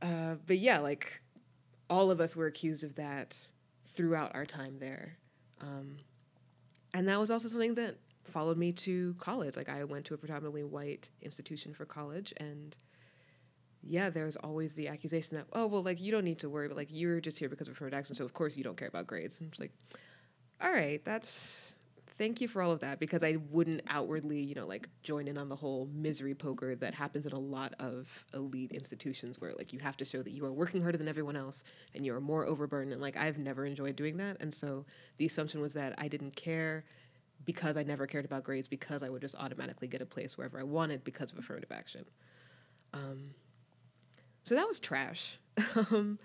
[0.00, 1.20] uh, but yeah, like
[1.90, 3.36] all of us were accused of that
[3.88, 5.18] throughout our time there,
[5.60, 5.98] um,
[6.94, 9.56] and that was also something that followed me to college.
[9.56, 12.74] Like I went to a predominantly white institution for college and
[13.82, 16.76] yeah, there's always the accusation that, oh, well, like, you don't need to worry, but
[16.76, 19.06] like, you're just here because of affirmative action, so of course you don't care about
[19.06, 19.40] grades.
[19.40, 19.72] And just like,
[20.60, 21.74] all right, that's,
[22.18, 25.36] thank you for all of that because I wouldn't outwardly, you know, like join in
[25.36, 29.72] on the whole misery poker that happens in a lot of elite institutions where like
[29.72, 31.64] you have to show that you are working harder than everyone else
[31.94, 32.92] and you are more overburdened.
[32.92, 34.36] And like I've never enjoyed doing that.
[34.40, 34.84] And so
[35.16, 36.84] the assumption was that I didn't care
[37.44, 40.60] because I never cared about grades because I would just automatically get a place wherever
[40.60, 42.04] I wanted because of affirmative action.
[42.94, 43.34] Um,
[44.44, 45.38] so that was trash.
[45.90, 46.18] um,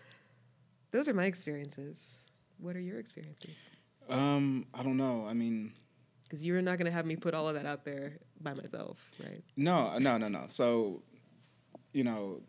[0.92, 2.24] those are my experiences.
[2.60, 3.70] What are your experiences?
[4.10, 5.26] Um, I don't know.
[5.28, 5.74] I mean,
[6.24, 8.98] because you're not going to have me put all of that out there by myself,
[9.24, 9.44] right?
[9.56, 10.46] No, no, no, no.
[10.48, 11.04] So,
[11.94, 12.42] you know,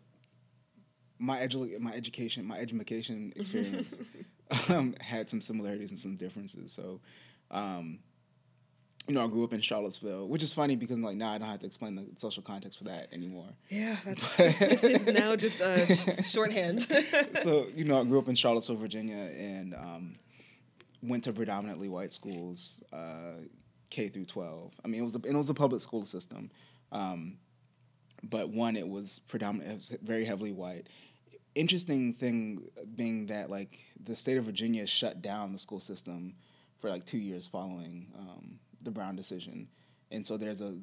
[1.17, 3.99] my edu- my education, my education experience
[4.69, 6.71] um, had some similarities and some differences.
[6.71, 7.01] So,
[7.51, 7.99] um,
[9.09, 11.49] you know, I grew up in Charlottesville, which is funny because like now I don't
[11.49, 13.49] have to explain the social context for that anymore.
[13.67, 16.83] Yeah, that's now just a sh- shorthand.
[17.41, 20.15] so you know, I grew up in Charlottesville, Virginia, and um,
[21.01, 23.41] went to predominantly white schools, uh,
[23.89, 24.73] K through twelve.
[24.85, 26.51] I mean, it was a, it was a public school system,
[26.91, 27.37] um,
[28.21, 30.87] but one it was predominantly it was very heavily white.
[31.55, 32.61] Interesting thing
[32.95, 36.35] being that like the state of Virginia shut down the school system
[36.79, 39.67] for like two years following um, the Brown decision,
[40.11, 40.75] and so there's a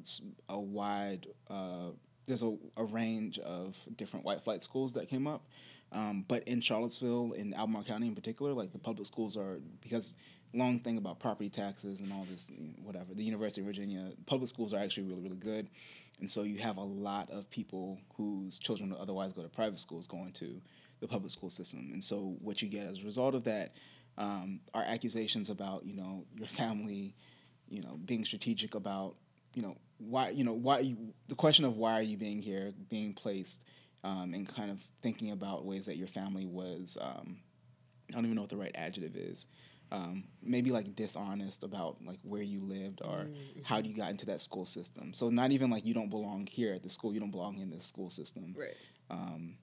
[0.49, 1.89] a wide uh,
[2.27, 5.47] there's a, a range of different white flight schools that came up.
[5.93, 10.13] Um, but in Charlottesville, in Albemarle County in particular, like the public schools are because
[10.53, 12.51] long thing about property taxes and all this,
[12.83, 13.13] whatever.
[13.13, 15.69] The University of Virginia public schools are actually really, really good,
[16.19, 19.79] and so you have a lot of people whose children would otherwise go to private
[19.79, 20.61] schools going to
[20.99, 21.91] the public school system.
[21.93, 23.75] And so what you get as a result of that
[24.17, 27.15] um, are accusations about you know your family,
[27.69, 29.15] you know being strategic about
[29.53, 30.97] you know why you know why you,
[31.27, 33.63] the question of why are you being here being placed
[34.03, 37.37] um, and kind of thinking about ways that your family was um,
[38.09, 39.47] I don't even know what the right adjective is
[39.91, 43.61] um, maybe like dishonest about like where you lived or mm-hmm.
[43.63, 45.13] how you got into that school system.
[45.13, 47.69] So not even like you don't belong here at the school, you don't belong in
[47.69, 48.53] this school system.
[48.57, 48.75] Right.
[49.09, 49.55] Um,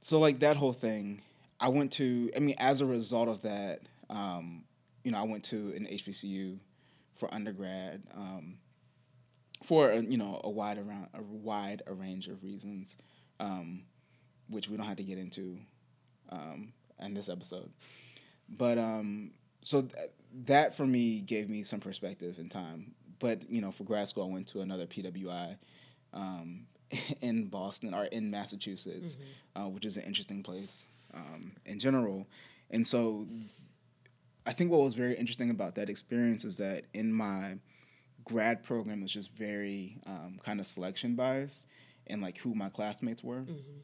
[0.00, 1.22] so like that whole thing,
[1.58, 2.30] I went to.
[2.36, 3.80] I mean, as a result of that,
[4.10, 4.64] um,
[5.02, 6.58] you know, I went to an HBCU
[7.24, 8.58] for undergrad um,
[9.62, 12.96] for a, you know a wide around a wide a range of reasons,
[13.40, 13.82] um,
[14.48, 15.58] which we don't have to get into
[16.30, 17.70] um, in this episode.
[18.48, 19.30] But um,
[19.62, 20.10] so th-
[20.46, 22.94] that for me gave me some perspective in time.
[23.18, 25.56] But you know, for grad school, I went to another PWI
[26.12, 26.66] um,
[27.22, 29.62] in Boston or in Massachusetts, mm-hmm.
[29.62, 32.26] uh, which is an interesting place um, in general.
[32.70, 33.26] And so,
[34.46, 37.58] I think what was very interesting about that experience is that in my
[38.24, 41.66] grad program it was just very um, kind of selection biased
[42.06, 43.40] and like who my classmates were.
[43.40, 43.80] Mm-hmm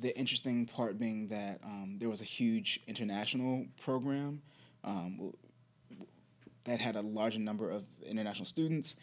[0.00, 4.42] the interesting part being that um, there was a huge international program
[4.82, 5.32] um,
[6.64, 8.96] that had a larger number of international students.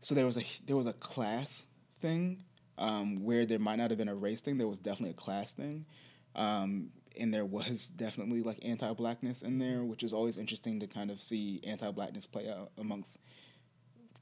[0.00, 1.64] So there was a there was a class
[2.00, 2.44] thing
[2.78, 4.58] um, where there might not have been a race thing.
[4.58, 5.86] There was definitely a class thing,
[6.34, 11.10] um, and there was definitely like anti-blackness in there, which is always interesting to kind
[11.10, 13.18] of see anti-blackness play out amongst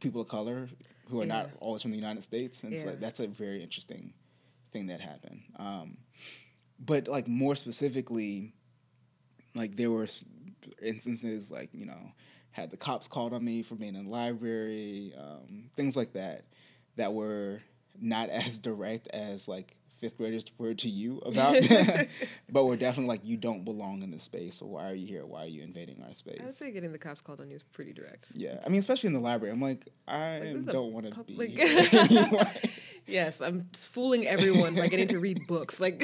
[0.00, 0.68] people of color
[1.08, 1.34] who are yeah.
[1.34, 2.78] not always from the United States, and yeah.
[2.80, 4.12] so like, that's a very interesting
[4.72, 5.42] thing that happened.
[5.56, 5.98] Um,
[6.78, 8.54] but like more specifically,
[9.54, 10.06] like there were
[10.80, 12.12] instances like you know
[12.50, 16.44] had the cops called on me for being in the library, um, things like that,
[16.96, 17.60] that were
[18.00, 21.56] not as direct as like fifth graders were to you about,
[22.50, 24.56] but we're definitely like you don't belong in this space.
[24.56, 25.24] So why are you here?
[25.24, 26.38] Why are you invading our space?
[26.40, 28.26] I would say getting the cops called on you is pretty direct.
[28.34, 29.54] Yeah, I mean, especially in the library.
[29.54, 31.56] I'm like, I like, don't want to be.
[33.06, 35.80] yes, I'm fooling everyone by getting to read books.
[35.80, 36.02] Like,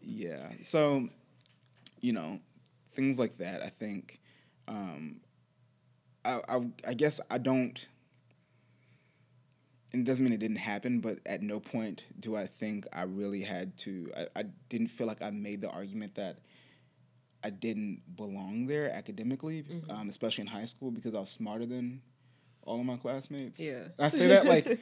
[0.00, 0.48] yeah.
[0.62, 1.08] So,
[2.00, 2.40] you know,
[2.92, 3.62] things like that.
[3.62, 4.20] I think.
[4.66, 5.20] Um,
[6.24, 7.86] I, I, I guess I don't
[9.92, 13.02] and it doesn't mean it didn't happen, but at no point do I think I
[13.02, 14.10] really had to.
[14.16, 16.38] I, I didn't feel like I made the argument that
[17.42, 19.90] I didn't belong there academically, mm-hmm.
[19.90, 22.02] um, especially in high school, because I was smarter than
[22.62, 23.60] all of my classmates.
[23.60, 24.78] Yeah, I say that like,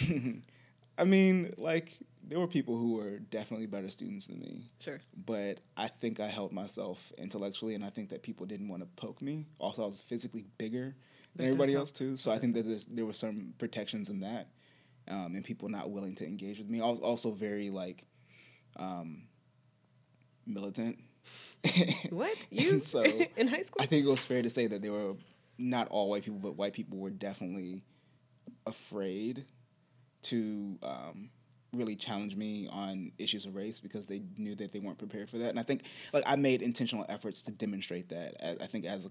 [0.98, 1.96] I mean, like
[2.26, 4.70] there were people who were definitely better students than me.
[4.80, 8.82] Sure, but I think I helped myself intellectually, and I think that people didn't want
[8.82, 9.46] to poke me.
[9.60, 10.96] Also, I was physically bigger
[11.36, 12.16] than everybody else too.
[12.16, 14.48] So I think that there were some protections in that,
[15.08, 16.80] um, and people not willing to engage with me.
[16.80, 18.04] I was also very like
[18.76, 19.22] um,
[20.46, 20.98] militant.
[22.10, 22.80] what you?
[22.80, 23.02] so
[23.36, 25.14] in high school, I think it was fair to say that there were
[25.58, 27.82] not all white people, but white people were definitely
[28.66, 29.44] afraid
[30.22, 31.30] to um,
[31.72, 35.38] really challenge me on issues of race because they knew that they weren't prepared for
[35.38, 35.50] that.
[35.50, 38.34] And I think like I made intentional efforts to demonstrate that.
[38.40, 39.10] As, I think as a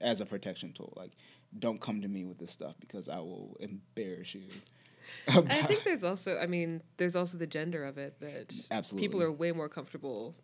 [0.00, 1.12] as a protection tool, like
[1.58, 4.42] don't come to me with this stuff because I will embarrass you.
[5.28, 9.08] I think there's also, I mean, there's also the gender of it that Absolutely.
[9.08, 10.34] people are way more comfortable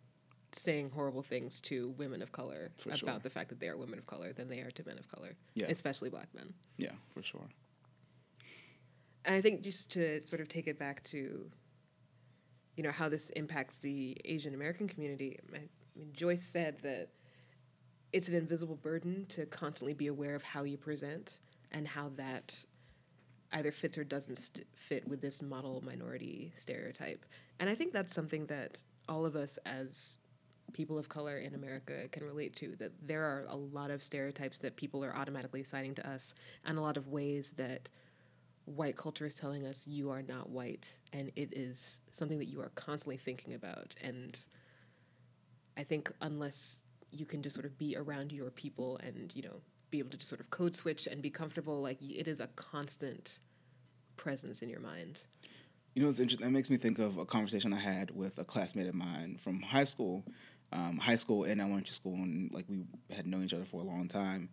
[0.51, 3.19] saying horrible things to women of color For about sure.
[3.19, 5.35] the fact that they are women of color than they are to men of color,
[5.55, 5.67] Yeah.
[5.69, 6.53] especially black men.
[6.77, 7.47] Yeah, for sure.
[9.27, 11.51] And I think just to sort of take it back to,
[12.77, 15.37] you know, how this impacts the Asian American community.
[15.49, 15.69] I mean,
[16.13, 17.09] Joyce said that
[18.13, 21.39] it's an invisible burden to constantly be aware of how you present
[21.73, 22.57] and how that
[23.51, 27.25] either fits or doesn't st- fit with this model minority stereotype.
[27.59, 30.17] And I think that's something that all of us as
[30.71, 34.59] people of color in America can relate to that there are a lot of stereotypes
[34.59, 36.33] that people are automatically assigning to us
[36.65, 37.89] and a lot of ways that
[38.75, 42.59] white culture is telling us you are not white and it is something that you
[42.59, 44.39] are constantly thinking about and
[45.77, 49.61] i think unless you can just sort of be around your people and you know
[49.89, 52.47] be able to just sort of code switch and be comfortable like it is a
[52.57, 53.39] constant
[54.17, 55.21] presence in your mind
[55.95, 56.45] You know, it's interesting.
[56.45, 59.61] That makes me think of a conversation I had with a classmate of mine from
[59.63, 60.23] high school,
[60.71, 63.83] um, high school and elementary school, and like we had known each other for a
[63.83, 64.49] long time.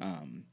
[0.00, 0.44] Um,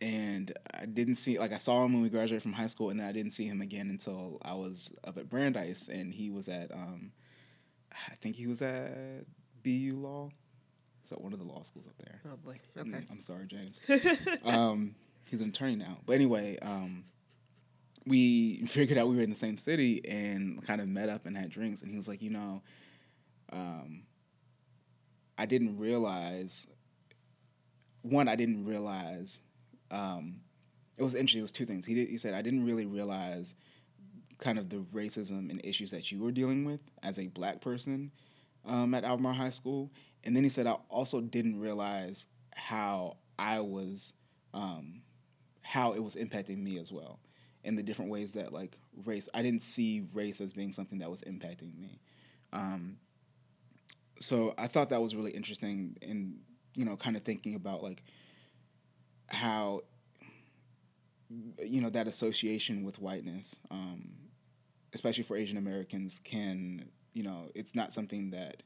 [0.00, 3.00] and I didn't see like I saw him when we graduated from high school, and
[3.00, 6.48] then I didn't see him again until I was up at Brandeis, and he was
[6.48, 7.12] at um,
[7.92, 9.24] I think he was at
[9.62, 10.30] BU Law,
[11.02, 12.20] so one of the law schools up there.
[12.26, 13.80] oh boy Mm, okay I'm sorry, James.
[14.44, 14.94] um,
[15.24, 15.98] he's an attorney now.
[16.06, 17.04] But anyway, um,
[18.06, 21.36] we figured out we were in the same city and kind of met up and
[21.36, 21.82] had drinks.
[21.82, 22.62] And he was like, you know,
[23.52, 24.02] um,
[25.36, 26.66] I didn't realize.
[28.02, 29.42] One, I didn't realize.
[29.90, 30.40] Um,
[30.96, 31.40] it was interesting.
[31.40, 31.86] It was two things.
[31.86, 33.54] He did, he said I didn't really realize
[34.38, 38.12] kind of the racism and issues that you were dealing with as a black person
[38.64, 39.90] um, at Albemarle High School.
[40.24, 44.12] And then he said I also didn't realize how I was,
[44.54, 45.02] um,
[45.62, 47.20] how it was impacting me as well,
[47.64, 49.28] in the different ways that like race.
[49.34, 52.00] I didn't see race as being something that was impacting me.
[52.52, 52.98] Um,
[54.20, 56.40] so I thought that was really interesting, in
[56.74, 58.02] you know, kind of thinking about like
[59.28, 59.82] how
[61.62, 64.10] you know that association with whiteness, um,
[64.94, 68.62] especially for Asian Americans, can you know it's not something that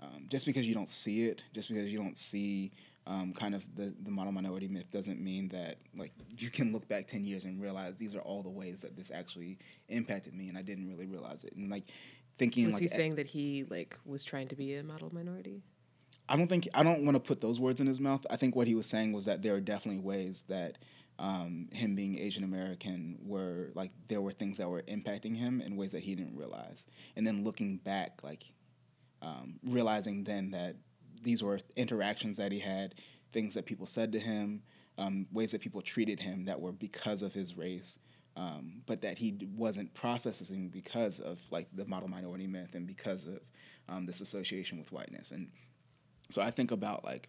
[0.00, 2.72] um, just because you don't see it, just because you don't see
[3.06, 6.86] um, kind of the the model minority myth, doesn't mean that like you can look
[6.88, 9.58] back ten years and realize these are all the ways that this actually
[9.88, 11.54] impacted me, and I didn't really realize it.
[11.54, 11.84] And like
[12.38, 15.62] thinking was like he saying that he like was trying to be a model minority
[16.28, 18.26] I don't think I don't want to put those words in his mouth.
[18.28, 20.78] I think what he was saying was that there are definitely ways that
[21.18, 25.76] um, him being Asian American were like there were things that were impacting him in
[25.76, 28.44] ways that he didn't realize, and then looking back, like
[29.22, 30.76] um, realizing then that
[31.22, 32.94] these were interactions that he had,
[33.32, 34.62] things that people said to him,
[34.98, 37.98] um, ways that people treated him that were because of his race.
[38.36, 43.26] Um, but that he wasn't processing because of like the model minority myth and because
[43.26, 43.40] of
[43.88, 45.48] um, this association with whiteness and
[46.30, 47.28] so I think about like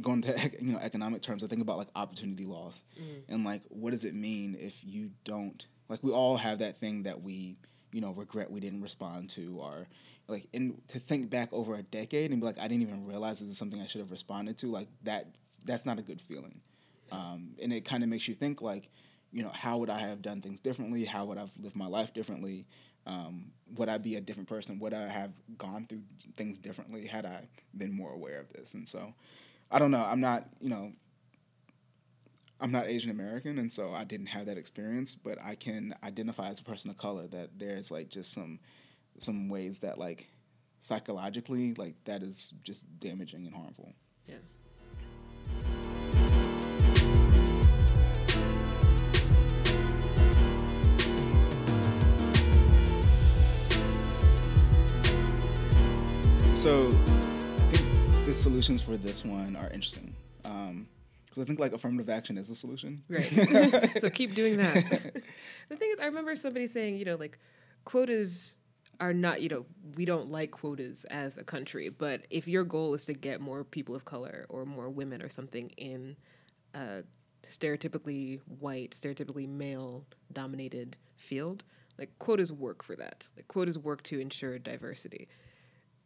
[0.00, 1.44] going to you know economic terms.
[1.44, 2.84] I think about like opportunity loss
[3.28, 7.04] and like what does it mean if you don't like we all have that thing
[7.04, 7.56] that we
[7.92, 9.88] you know regret we didn't respond to or
[10.28, 13.40] like and to think back over a decade and be like I didn't even realize
[13.40, 15.26] this is something I should have responded to like that
[15.64, 16.60] that's not a good feeling.
[17.12, 18.88] Um, and it kind of makes you think like
[19.32, 21.04] you know how would I have done things differently?
[21.04, 22.66] How would I've lived my life differently
[23.06, 24.78] um, would I be a different person?
[24.80, 26.02] Would I have gone through
[26.36, 27.44] things differently had I
[27.76, 28.74] been more aware of this?
[28.74, 29.14] And so,
[29.70, 30.04] I don't know.
[30.04, 30.92] I'm not, you know,
[32.60, 35.14] I'm not Asian American, and so I didn't have that experience.
[35.14, 38.58] But I can identify as a person of color that there's like just some
[39.18, 40.28] some ways that like
[40.80, 43.92] psychologically like that is just damaging and harmful.
[44.26, 44.36] yeah
[56.60, 60.12] So I think the solutions for this one are interesting.
[60.44, 60.86] Um,
[61.24, 63.02] because I think like affirmative action is a solution.
[63.08, 63.32] Right.
[64.00, 64.74] so keep doing that.
[65.70, 67.38] the thing is, I remember somebody saying, you know, like
[67.86, 68.58] quotas
[69.00, 69.64] are not, you know,
[69.96, 73.64] we don't like quotas as a country, but if your goal is to get more
[73.64, 76.14] people of color or more women or something in
[76.74, 77.04] a
[77.48, 81.64] stereotypically white, stereotypically male dominated field,
[81.98, 83.26] like quotas work for that.
[83.34, 85.26] Like quotas work to ensure diversity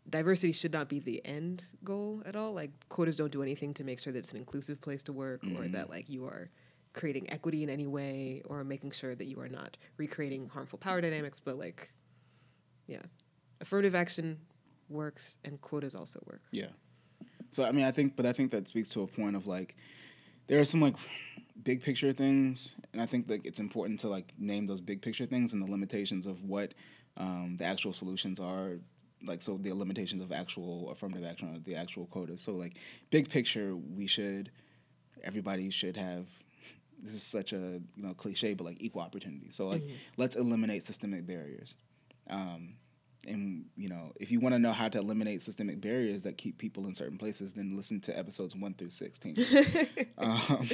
[0.09, 2.53] diversity should not be the end goal at all.
[2.53, 5.43] Like quotas don't do anything to make sure that it's an inclusive place to work
[5.59, 6.51] or that like you are
[6.93, 11.01] creating equity in any way or making sure that you are not recreating harmful power
[11.01, 11.93] dynamics, but like,
[12.87, 13.03] yeah,
[13.61, 14.39] affirmative action
[14.89, 16.41] works and quotas also work.
[16.53, 16.69] Yeah.
[17.51, 19.77] So I mean, I think, but I think that speaks to a point of like,
[20.47, 20.95] there are some like
[21.63, 25.27] big picture things, and I think like it's important to like name those big picture
[25.27, 26.75] things and the limitations of what
[27.17, 28.79] um, the actual solutions are.
[29.25, 32.41] Like so, the limitations of actual affirmative action or the actual quotas.
[32.41, 32.77] So like
[33.11, 34.51] big picture, we should
[35.23, 36.27] everybody should have.
[37.03, 39.51] This is such a you know cliche, but like equal opportunity.
[39.51, 39.95] So like mm-hmm.
[40.17, 41.77] let's eliminate systemic barriers.
[42.29, 42.75] Um,
[43.27, 46.59] and you know if you want to know how to eliminate systemic barriers that keep
[46.59, 49.37] people in certain places then listen to episodes 1 through 16
[50.19, 50.69] um,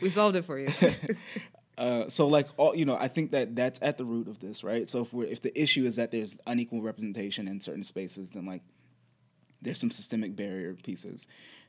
[0.00, 0.68] we solved it for you
[1.78, 4.64] uh, so like all you know i think that that's at the root of this
[4.64, 8.30] right so if we're if the issue is that there's unequal representation in certain spaces
[8.30, 8.62] then like
[9.62, 11.26] there's some systemic barrier pieces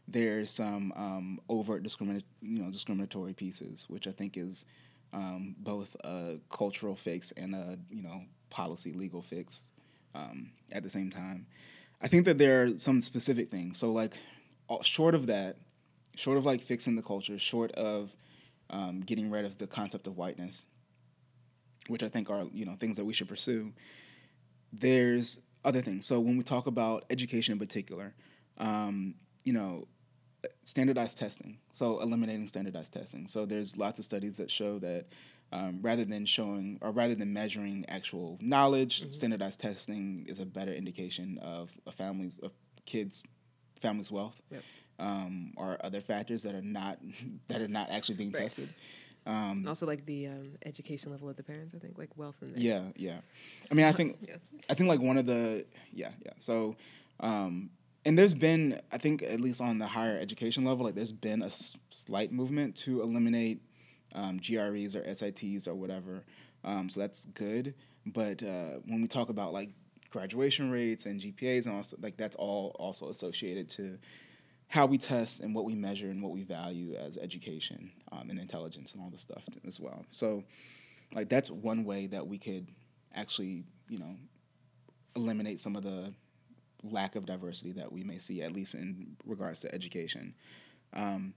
[0.08, 4.66] there's some um, overt discriminate you know discriminatory pieces which i think is
[5.14, 9.70] um, both a cultural fix and a you know policy legal fix
[10.16, 11.48] um, at the same time.
[12.02, 13.78] I think that there are some specific things.
[13.78, 14.14] So like,
[14.82, 15.58] short of that,
[16.16, 18.16] short of like fixing the culture, short of
[18.70, 20.66] um, getting rid of the concept of whiteness,
[21.88, 23.74] which I think are you know things that we should pursue.
[24.74, 26.06] There's other things.
[26.06, 28.14] So when we talk about education in particular,
[28.58, 29.88] um, you know,
[30.64, 31.58] standardized testing.
[31.74, 33.28] So eliminating standardized testing.
[33.28, 35.08] So there's lots of studies that show that
[35.52, 39.14] um, rather than showing or rather than measuring actual knowledge, mm-hmm.
[39.14, 42.52] standardized testing is a better indication of a family's of
[42.86, 43.24] kids'
[43.78, 44.64] family's wealth, yep.
[45.00, 47.00] um, or other factors that are not
[47.48, 48.44] that are not actually being right.
[48.44, 48.70] tested.
[49.26, 52.38] Um, and also like the um, education level of the parents, I think, like wealth
[52.42, 53.18] and yeah, yeah.
[53.70, 54.36] I mean, I think yeah.
[54.70, 56.32] I think like one of the yeah, yeah.
[56.38, 56.78] So,
[57.20, 57.70] um,
[58.06, 61.42] and there's been I think at least on the higher education level, like there's been
[61.42, 63.62] a s- slight movement to eliminate
[64.16, 66.24] um, GREs or SITs or whatever.
[66.64, 67.76] Um, so that's good.
[68.06, 69.72] But uh, when we talk about like
[70.18, 74.00] graduation rates and GPAs and all like that's all also associated to
[74.68, 78.40] how we test and what we measure and what we value as education um, and
[78.40, 80.06] intelligence and all this stuff as well.
[80.10, 80.44] So
[81.14, 82.68] like that's one way that we could
[83.14, 84.16] actually you know
[85.16, 86.12] eliminate some of the
[86.82, 90.34] lack of diversity that we may see at least in regards to education.
[90.94, 91.36] Um,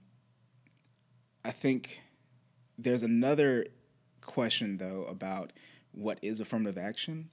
[1.45, 2.01] I think
[2.79, 3.67] there's another
[4.21, 5.53] question though about
[5.91, 7.29] what is affirmative action,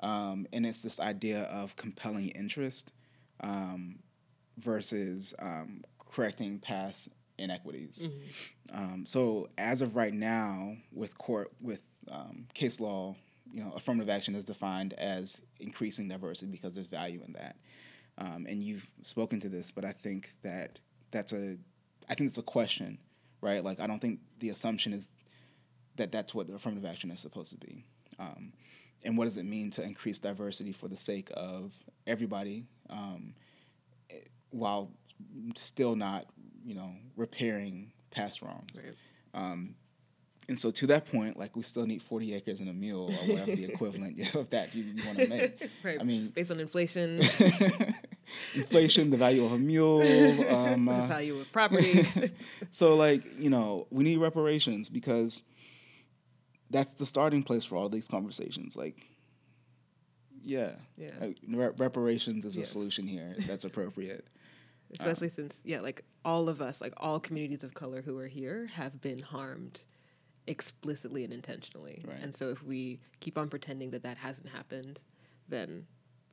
[0.00, 2.92] um, and it's this idea of compelling interest
[3.40, 3.98] um,
[4.58, 8.02] versus um, correcting past inequities.
[8.04, 8.76] Mm-hmm.
[8.76, 13.16] Um, so as of right now, with court with um, case law,
[13.52, 17.56] you know, affirmative action is defined as increasing diversity because there's value in that.
[18.16, 20.78] Um, and you've spoken to this, but I think that
[21.10, 21.56] that's a,
[22.08, 22.98] I think it's a question
[23.44, 23.62] right?
[23.62, 25.08] Like I don't think the assumption is
[25.96, 27.84] that that's what affirmative action is supposed to be.
[28.18, 28.52] Um,
[29.04, 31.72] and what does it mean to increase diversity for the sake of
[32.06, 33.34] everybody, um,
[34.50, 34.90] while
[35.56, 36.26] still not,
[36.64, 38.82] you know, repairing past wrongs?
[38.82, 38.94] Right.
[39.34, 39.74] Um,
[40.48, 43.32] and so to that point, like we still need 40 acres and a mule or
[43.32, 45.70] whatever the equivalent of that you, you want to make.
[45.82, 46.00] Right.
[46.00, 47.20] I mean, based on inflation.
[48.54, 50.02] inflation, the value of a mule,
[50.48, 52.06] um, uh, the value of property.
[52.70, 55.42] so, like, you know, we need reparations because
[56.70, 58.76] that's the starting place for all these conversations.
[58.76, 59.06] Like,
[60.42, 62.68] yeah, yeah, like, re- reparations is yes.
[62.68, 64.26] a solution here that's appropriate.
[64.92, 68.28] Especially um, since, yeah, like all of us, like all communities of color who are
[68.28, 69.80] here, have been harmed
[70.46, 72.04] explicitly and intentionally.
[72.06, 72.18] Right.
[72.22, 75.00] And so, if we keep on pretending that that hasn't happened,
[75.48, 75.86] then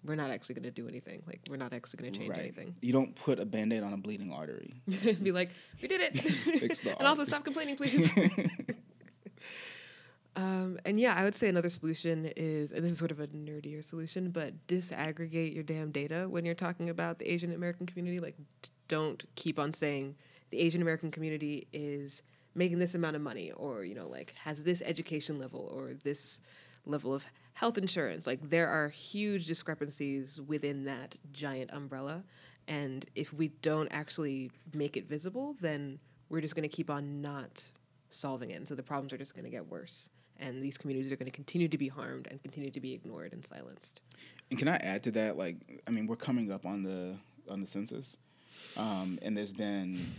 [0.03, 1.21] we're not actually going to do anything.
[1.27, 2.39] Like we're not actually going to change right.
[2.39, 2.75] anything.
[2.81, 4.73] You don't put a band-aid on a bleeding artery.
[4.87, 5.49] Be like,
[5.81, 6.19] we did it.
[6.59, 8.11] Fix the and also stop complaining, please.
[10.35, 13.27] Um, and yeah, I would say another solution is, and this is sort of a
[13.27, 18.19] nerdier solution, but disaggregate your damn data when you're talking about the Asian American community.
[18.19, 18.35] Like,
[18.87, 20.15] don't keep on saying
[20.49, 22.23] the Asian American community is
[22.55, 26.41] making this amount of money, or you know, like has this education level, or this
[26.85, 28.25] level of health insurance.
[28.25, 32.23] Like there are huge discrepancies within that giant umbrella.
[32.67, 37.21] And if we don't actually make it visible, then we're just going to keep on
[37.21, 37.63] not
[38.09, 38.55] solving it.
[38.55, 40.09] And so the problems are just going to get worse.
[40.41, 43.31] And these communities are going to continue to be harmed and continue to be ignored
[43.31, 44.01] and silenced.
[44.49, 45.37] And can I add to that?
[45.37, 45.55] Like,
[45.87, 47.15] I mean, we're coming up on the
[47.49, 48.17] on the census,
[48.75, 50.13] um, and there's been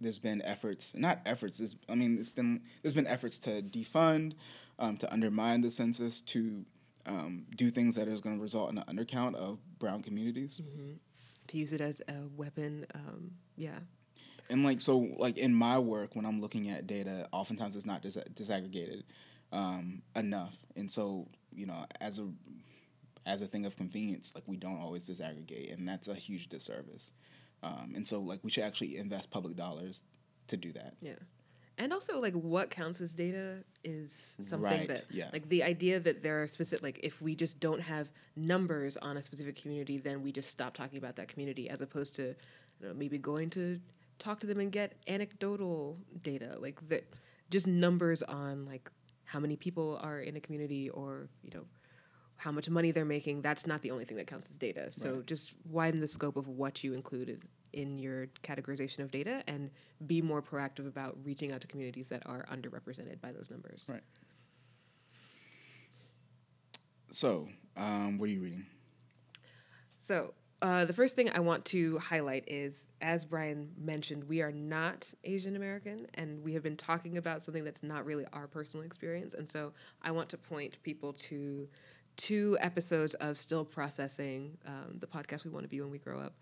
[0.00, 1.74] there's been efforts, not efforts.
[1.88, 4.34] I mean, it's been there's been efforts to defund,
[4.78, 6.64] um, to undermine the census, to
[7.06, 10.60] um, do things that is going to result in an undercount of brown communities.
[10.62, 10.92] Mm-hmm.
[11.48, 13.78] To use it as a weapon, um, yeah.
[14.52, 18.02] And like so, like in my work, when I'm looking at data, oftentimes it's not
[18.02, 19.02] dis- disaggregated
[19.52, 22.28] um, enough, and so you know, as a
[23.26, 27.12] as a thing of convenience, like we don't always disaggregate, and that's a huge disservice.
[27.62, 30.02] Um, and so, like, we should actually invest public dollars
[30.48, 30.94] to do that.
[31.00, 31.12] Yeah.
[31.78, 35.28] And also, like, what counts as data is something Right, that, yeah.
[35.32, 39.16] like, the idea that there are specific, like, if we just don't have numbers on
[39.16, 42.34] a specific community, then we just stop talking about that community, as opposed to,
[42.80, 43.80] you know, maybe going to
[44.22, 47.04] talk to them and get anecdotal data, like that,
[47.50, 48.90] just numbers on like
[49.24, 51.64] how many people are in a community or you know
[52.36, 53.42] how much money they're making.
[53.42, 54.90] That's not the only thing that counts as data.
[54.90, 55.26] So Right.
[55.26, 57.42] just widen the scope of what you included
[57.72, 59.70] in your categorization of data and
[60.06, 63.84] be more proactive about reaching out to communities that are underrepresented by those numbers.
[63.88, 64.02] Right.
[67.12, 68.66] So, um, what are you reading?
[70.00, 74.52] So, uh, the first thing I want to highlight is, as Brian mentioned, we are
[74.52, 78.86] not Asian American, and we have been talking about something that's not really our personal
[78.86, 79.34] experience.
[79.34, 81.68] And so, I want to point people to
[82.16, 86.20] two episodes of Still Processing, um, the podcast we want to be when we grow
[86.20, 86.34] up,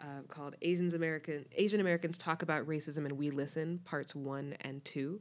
[0.00, 4.84] uh, called Asians American Asian Americans Talk About Racism and We Listen, parts one and
[4.84, 5.20] two,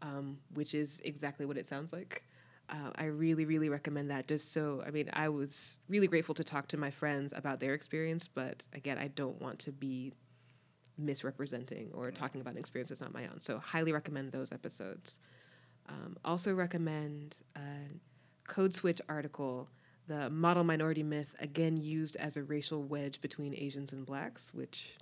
[0.00, 2.22] um, which is exactly what it sounds like.
[2.70, 4.28] Uh, I really, really recommend that.
[4.28, 7.74] Just so, I mean, I was really grateful to talk to my friends about their
[7.74, 10.12] experience, but again, I don't want to be
[10.96, 13.40] misrepresenting or talking about an experience that's not my own.
[13.40, 15.18] So, highly recommend those episodes.
[15.88, 17.60] Um, also, recommend a
[18.46, 19.68] Code Switch article,
[20.06, 24.92] The Model Minority Myth, again used as a racial wedge between Asians and blacks, which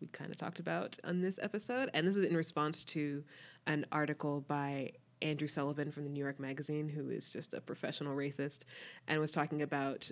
[0.00, 1.90] we kind of talked about on this episode.
[1.92, 3.24] And this is in response to
[3.66, 4.92] an article by
[5.22, 8.60] Andrew Sullivan from the New York Magazine, who is just a professional racist,
[9.08, 10.10] and was talking about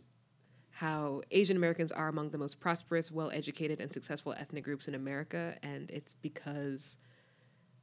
[0.70, 4.94] how Asian Americans are among the most prosperous, well educated, and successful ethnic groups in
[4.94, 5.56] America.
[5.62, 6.96] And it's because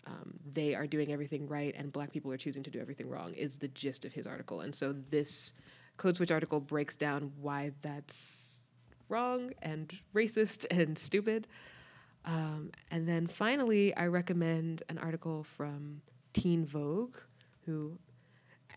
[0.06, 3.34] um, they are doing everything right and black people are choosing to do everything wrong,
[3.34, 4.62] is the gist of his article.
[4.62, 5.54] And so this
[5.98, 8.74] Code Switch article breaks down why that's
[9.08, 11.48] wrong and racist and stupid.
[12.26, 16.02] Um, and then finally, I recommend an article from
[16.34, 17.16] Teen Vogue,
[17.66, 17.98] who,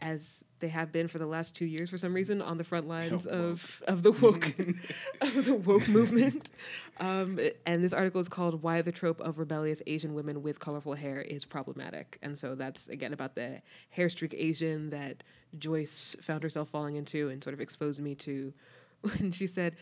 [0.00, 2.88] as they have been for the last two years for some reason, on the front
[2.88, 4.46] lines of, of the woke
[5.20, 6.50] of the woke movement.
[6.98, 10.94] Um, and this article is called "Why the Trope of Rebellious Asian Women with Colorful
[10.94, 15.22] Hair is Problematic." And so that's again about the hair streak Asian that
[15.58, 18.52] Joyce found herself falling into and sort of exposed me to
[19.02, 19.76] when she said.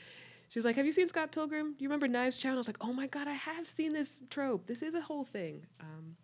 [0.49, 1.73] She was like, "Have you seen Scott Pilgrim?
[1.79, 3.95] Do you remember Knives Chow?" And I was like, "Oh my god, I have seen
[3.95, 4.67] this trope.
[4.67, 6.17] This is a whole thing." Um,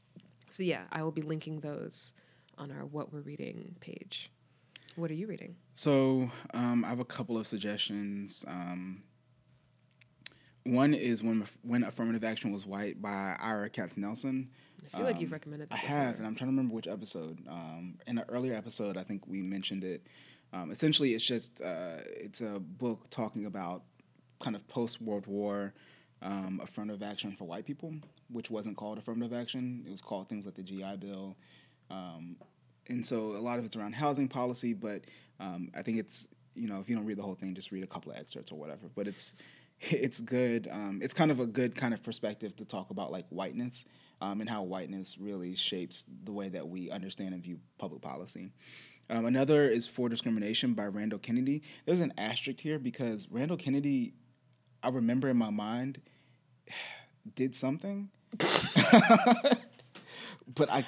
[0.50, 2.12] so yeah, I will be linking those
[2.56, 4.30] on our what we're reading page.
[4.96, 5.54] What are you reading?
[5.74, 8.44] So, um, I have a couple of suggestions.
[8.48, 9.02] Um,
[10.64, 14.48] one is when when affirmative action was white by Ira Katznelson.
[14.92, 15.70] I feel like you've Um, recommended.
[15.70, 16.18] That I have, before.
[16.18, 17.38] and I'm trying to remember which episode.
[17.48, 20.06] Um, in an earlier episode, I think we mentioned it.
[20.52, 23.84] Um, essentially, it's just uh, it's a book talking about
[24.40, 25.74] kind of post World War
[26.22, 27.94] um, affirmative action for white people,
[28.30, 29.84] which wasn't called affirmative action.
[29.86, 31.36] It was called things like the GI Bill,
[31.90, 32.36] um,
[32.88, 34.74] and so a lot of it's around housing policy.
[34.74, 35.04] But
[35.40, 37.84] um, I think it's you know if you don't read the whole thing, just read
[37.84, 38.88] a couple of excerpts or whatever.
[38.94, 39.36] But it's
[39.80, 40.68] it's good.
[40.70, 43.84] Um, it's kind of a good kind of perspective to talk about like whiteness
[44.20, 48.50] um, and how whiteness really shapes the way that we understand and view public policy.
[49.10, 51.62] Um, another is For Discrimination by Randall Kennedy.
[51.86, 54.12] There's an asterisk here because Randall Kennedy,
[54.82, 56.00] I remember in my mind,
[57.34, 58.10] did something,
[60.54, 60.84] but I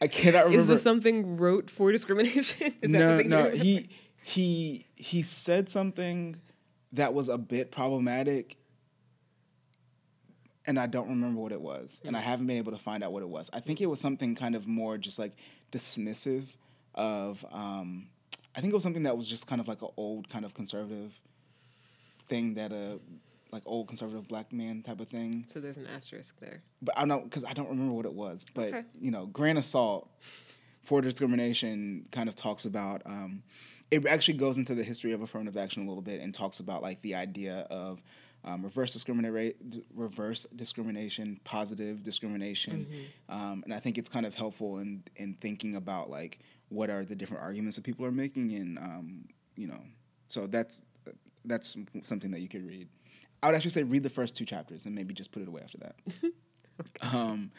[0.00, 0.60] I cannot remember.
[0.60, 2.74] Is this something wrote for discrimination?
[2.82, 3.50] Is that no, no.
[3.50, 3.88] He
[4.22, 6.36] he he said something
[6.92, 8.56] that was a bit problematic,
[10.66, 12.24] and I don't remember what it was, and I Mm.
[12.24, 13.48] haven't been able to find out what it was.
[13.52, 15.32] I think it was something kind of more just like
[15.70, 16.44] dismissive
[16.94, 17.44] of.
[17.50, 18.08] Um,
[18.54, 20.52] I think it was something that was just kind of like an old kind of
[20.52, 21.18] conservative
[22.28, 22.98] thing that a
[23.52, 26.62] like old conservative black man type of thing So there's an asterisk there.
[26.80, 28.44] but I don't because I don't remember what it was.
[28.54, 28.82] But Okay.
[29.00, 30.08] you know, Grand Assault
[30.82, 33.02] for discrimination kind of talks about.
[33.06, 33.42] Um,
[33.90, 36.80] it actually goes into the history of affirmative action a little bit and talks about
[36.82, 38.02] like the idea of
[38.44, 39.56] um, reverse discriminate
[39.94, 42.86] reverse discrimination, positive discrimination,
[43.28, 46.38] um, and I think it's kind of helpful in in thinking about like
[46.70, 49.80] what are the different arguments that people are making and um, you know,
[50.28, 50.82] so that's
[51.44, 52.88] that's something that you could read.
[53.42, 55.62] I would actually say read the first two chapters and maybe just put it away
[55.62, 55.94] after that.
[57.14, 57.50] um,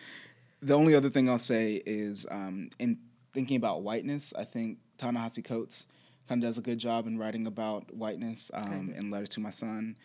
[0.62, 2.98] the only other thing I'll say is um, in
[3.34, 5.88] thinking about whiteness, I think Ta-Nehisi Coates
[6.30, 8.98] kind of does a good job in writing about whiteness um, Okay.
[8.98, 9.96] in Letters to My Son.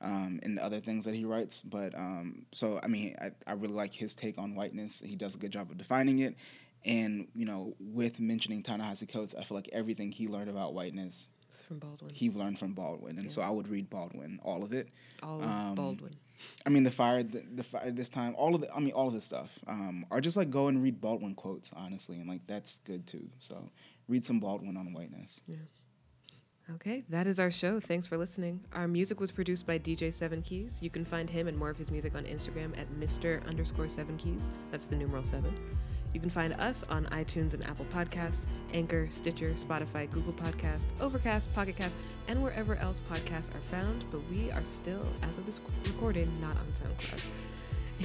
[0.00, 1.60] um, and other things that he writes.
[1.60, 5.00] But um, so, I mean, I, I really like his take on whiteness.
[5.04, 6.36] He does a good job of defining it.
[6.84, 11.28] And, you know, with mentioning Ta-Nehisi Coates, I feel like everything he learned about whiteness,
[11.68, 12.12] from Baldwin.
[12.12, 13.16] he learned from Baldwin.
[13.16, 13.30] And Yeah.
[13.30, 14.88] so I would read Baldwin, all of it.
[15.22, 16.14] All of um, Baldwin.
[16.66, 19.08] I mean, the fire, the, the fire this time, all of the, I mean, all
[19.08, 19.58] of this stuff.
[19.66, 23.28] Um, or just like go and read Baldwin quotes, honestly, and like that's good too.
[23.38, 23.70] So
[24.08, 25.42] read some Baldwin on whiteness.
[25.46, 25.56] Yeah.
[26.74, 27.80] Okay, that is our show.
[27.80, 28.60] Thanks for listening.
[28.74, 30.78] Our music was produced by DJ Seven Keys.
[30.82, 33.44] You can find him and more of his music on Instagram at Mr.
[33.46, 34.50] underscore Seven Keys.
[34.70, 35.56] That's the numeral seven.
[36.12, 41.52] You can find us on iTunes and Apple Podcasts, Anchor, Stitcher, Spotify, Google Podcasts, Overcast,
[41.54, 41.94] Pocket Cast,
[42.28, 44.04] and wherever else podcasts are found.
[44.10, 47.24] But we are still, as of this recording, not on SoundCloud.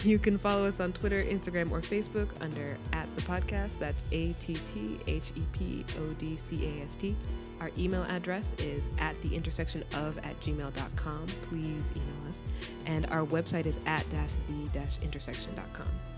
[0.04, 3.78] You can follow us on Twitter, Instagram, or Facebook under at the podcast.
[3.80, 7.16] That's A T T H E P O D C A S T.
[7.62, 11.26] Our email address is at the intersection of at gmail.com.
[11.48, 12.42] Please email us.
[12.88, 16.13] And our website is at dash the dash intersection.com.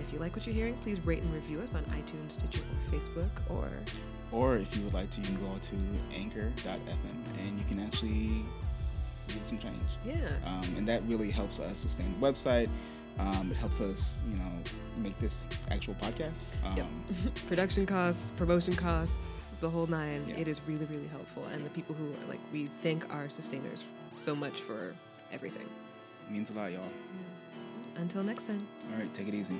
[0.00, 2.62] And if you like what you're hearing, please rate and review us on iTunes, Stitcher,
[2.62, 3.68] or Facebook, or
[4.32, 8.42] Or if you would like to, you can go to anchor.fm and you can actually
[9.28, 9.76] give some change.
[10.06, 10.14] yeah.
[10.46, 12.70] Um, and that really helps us sustain the website.
[13.18, 14.50] Um, it helps us, you know,
[14.96, 16.48] make this actual podcast.
[16.64, 16.86] Um, Yep.
[17.48, 20.24] production costs, promotion costs, the whole nine.
[20.26, 20.36] Yeah.
[20.36, 21.44] It is really, really helpful.
[21.52, 23.84] And the people who are like, we thank our sustainers
[24.14, 24.94] so much for
[25.30, 25.66] everything.
[26.26, 26.80] It Means a lot, y'all.
[28.00, 28.66] Until next time.
[28.92, 29.54] All right, take it easy.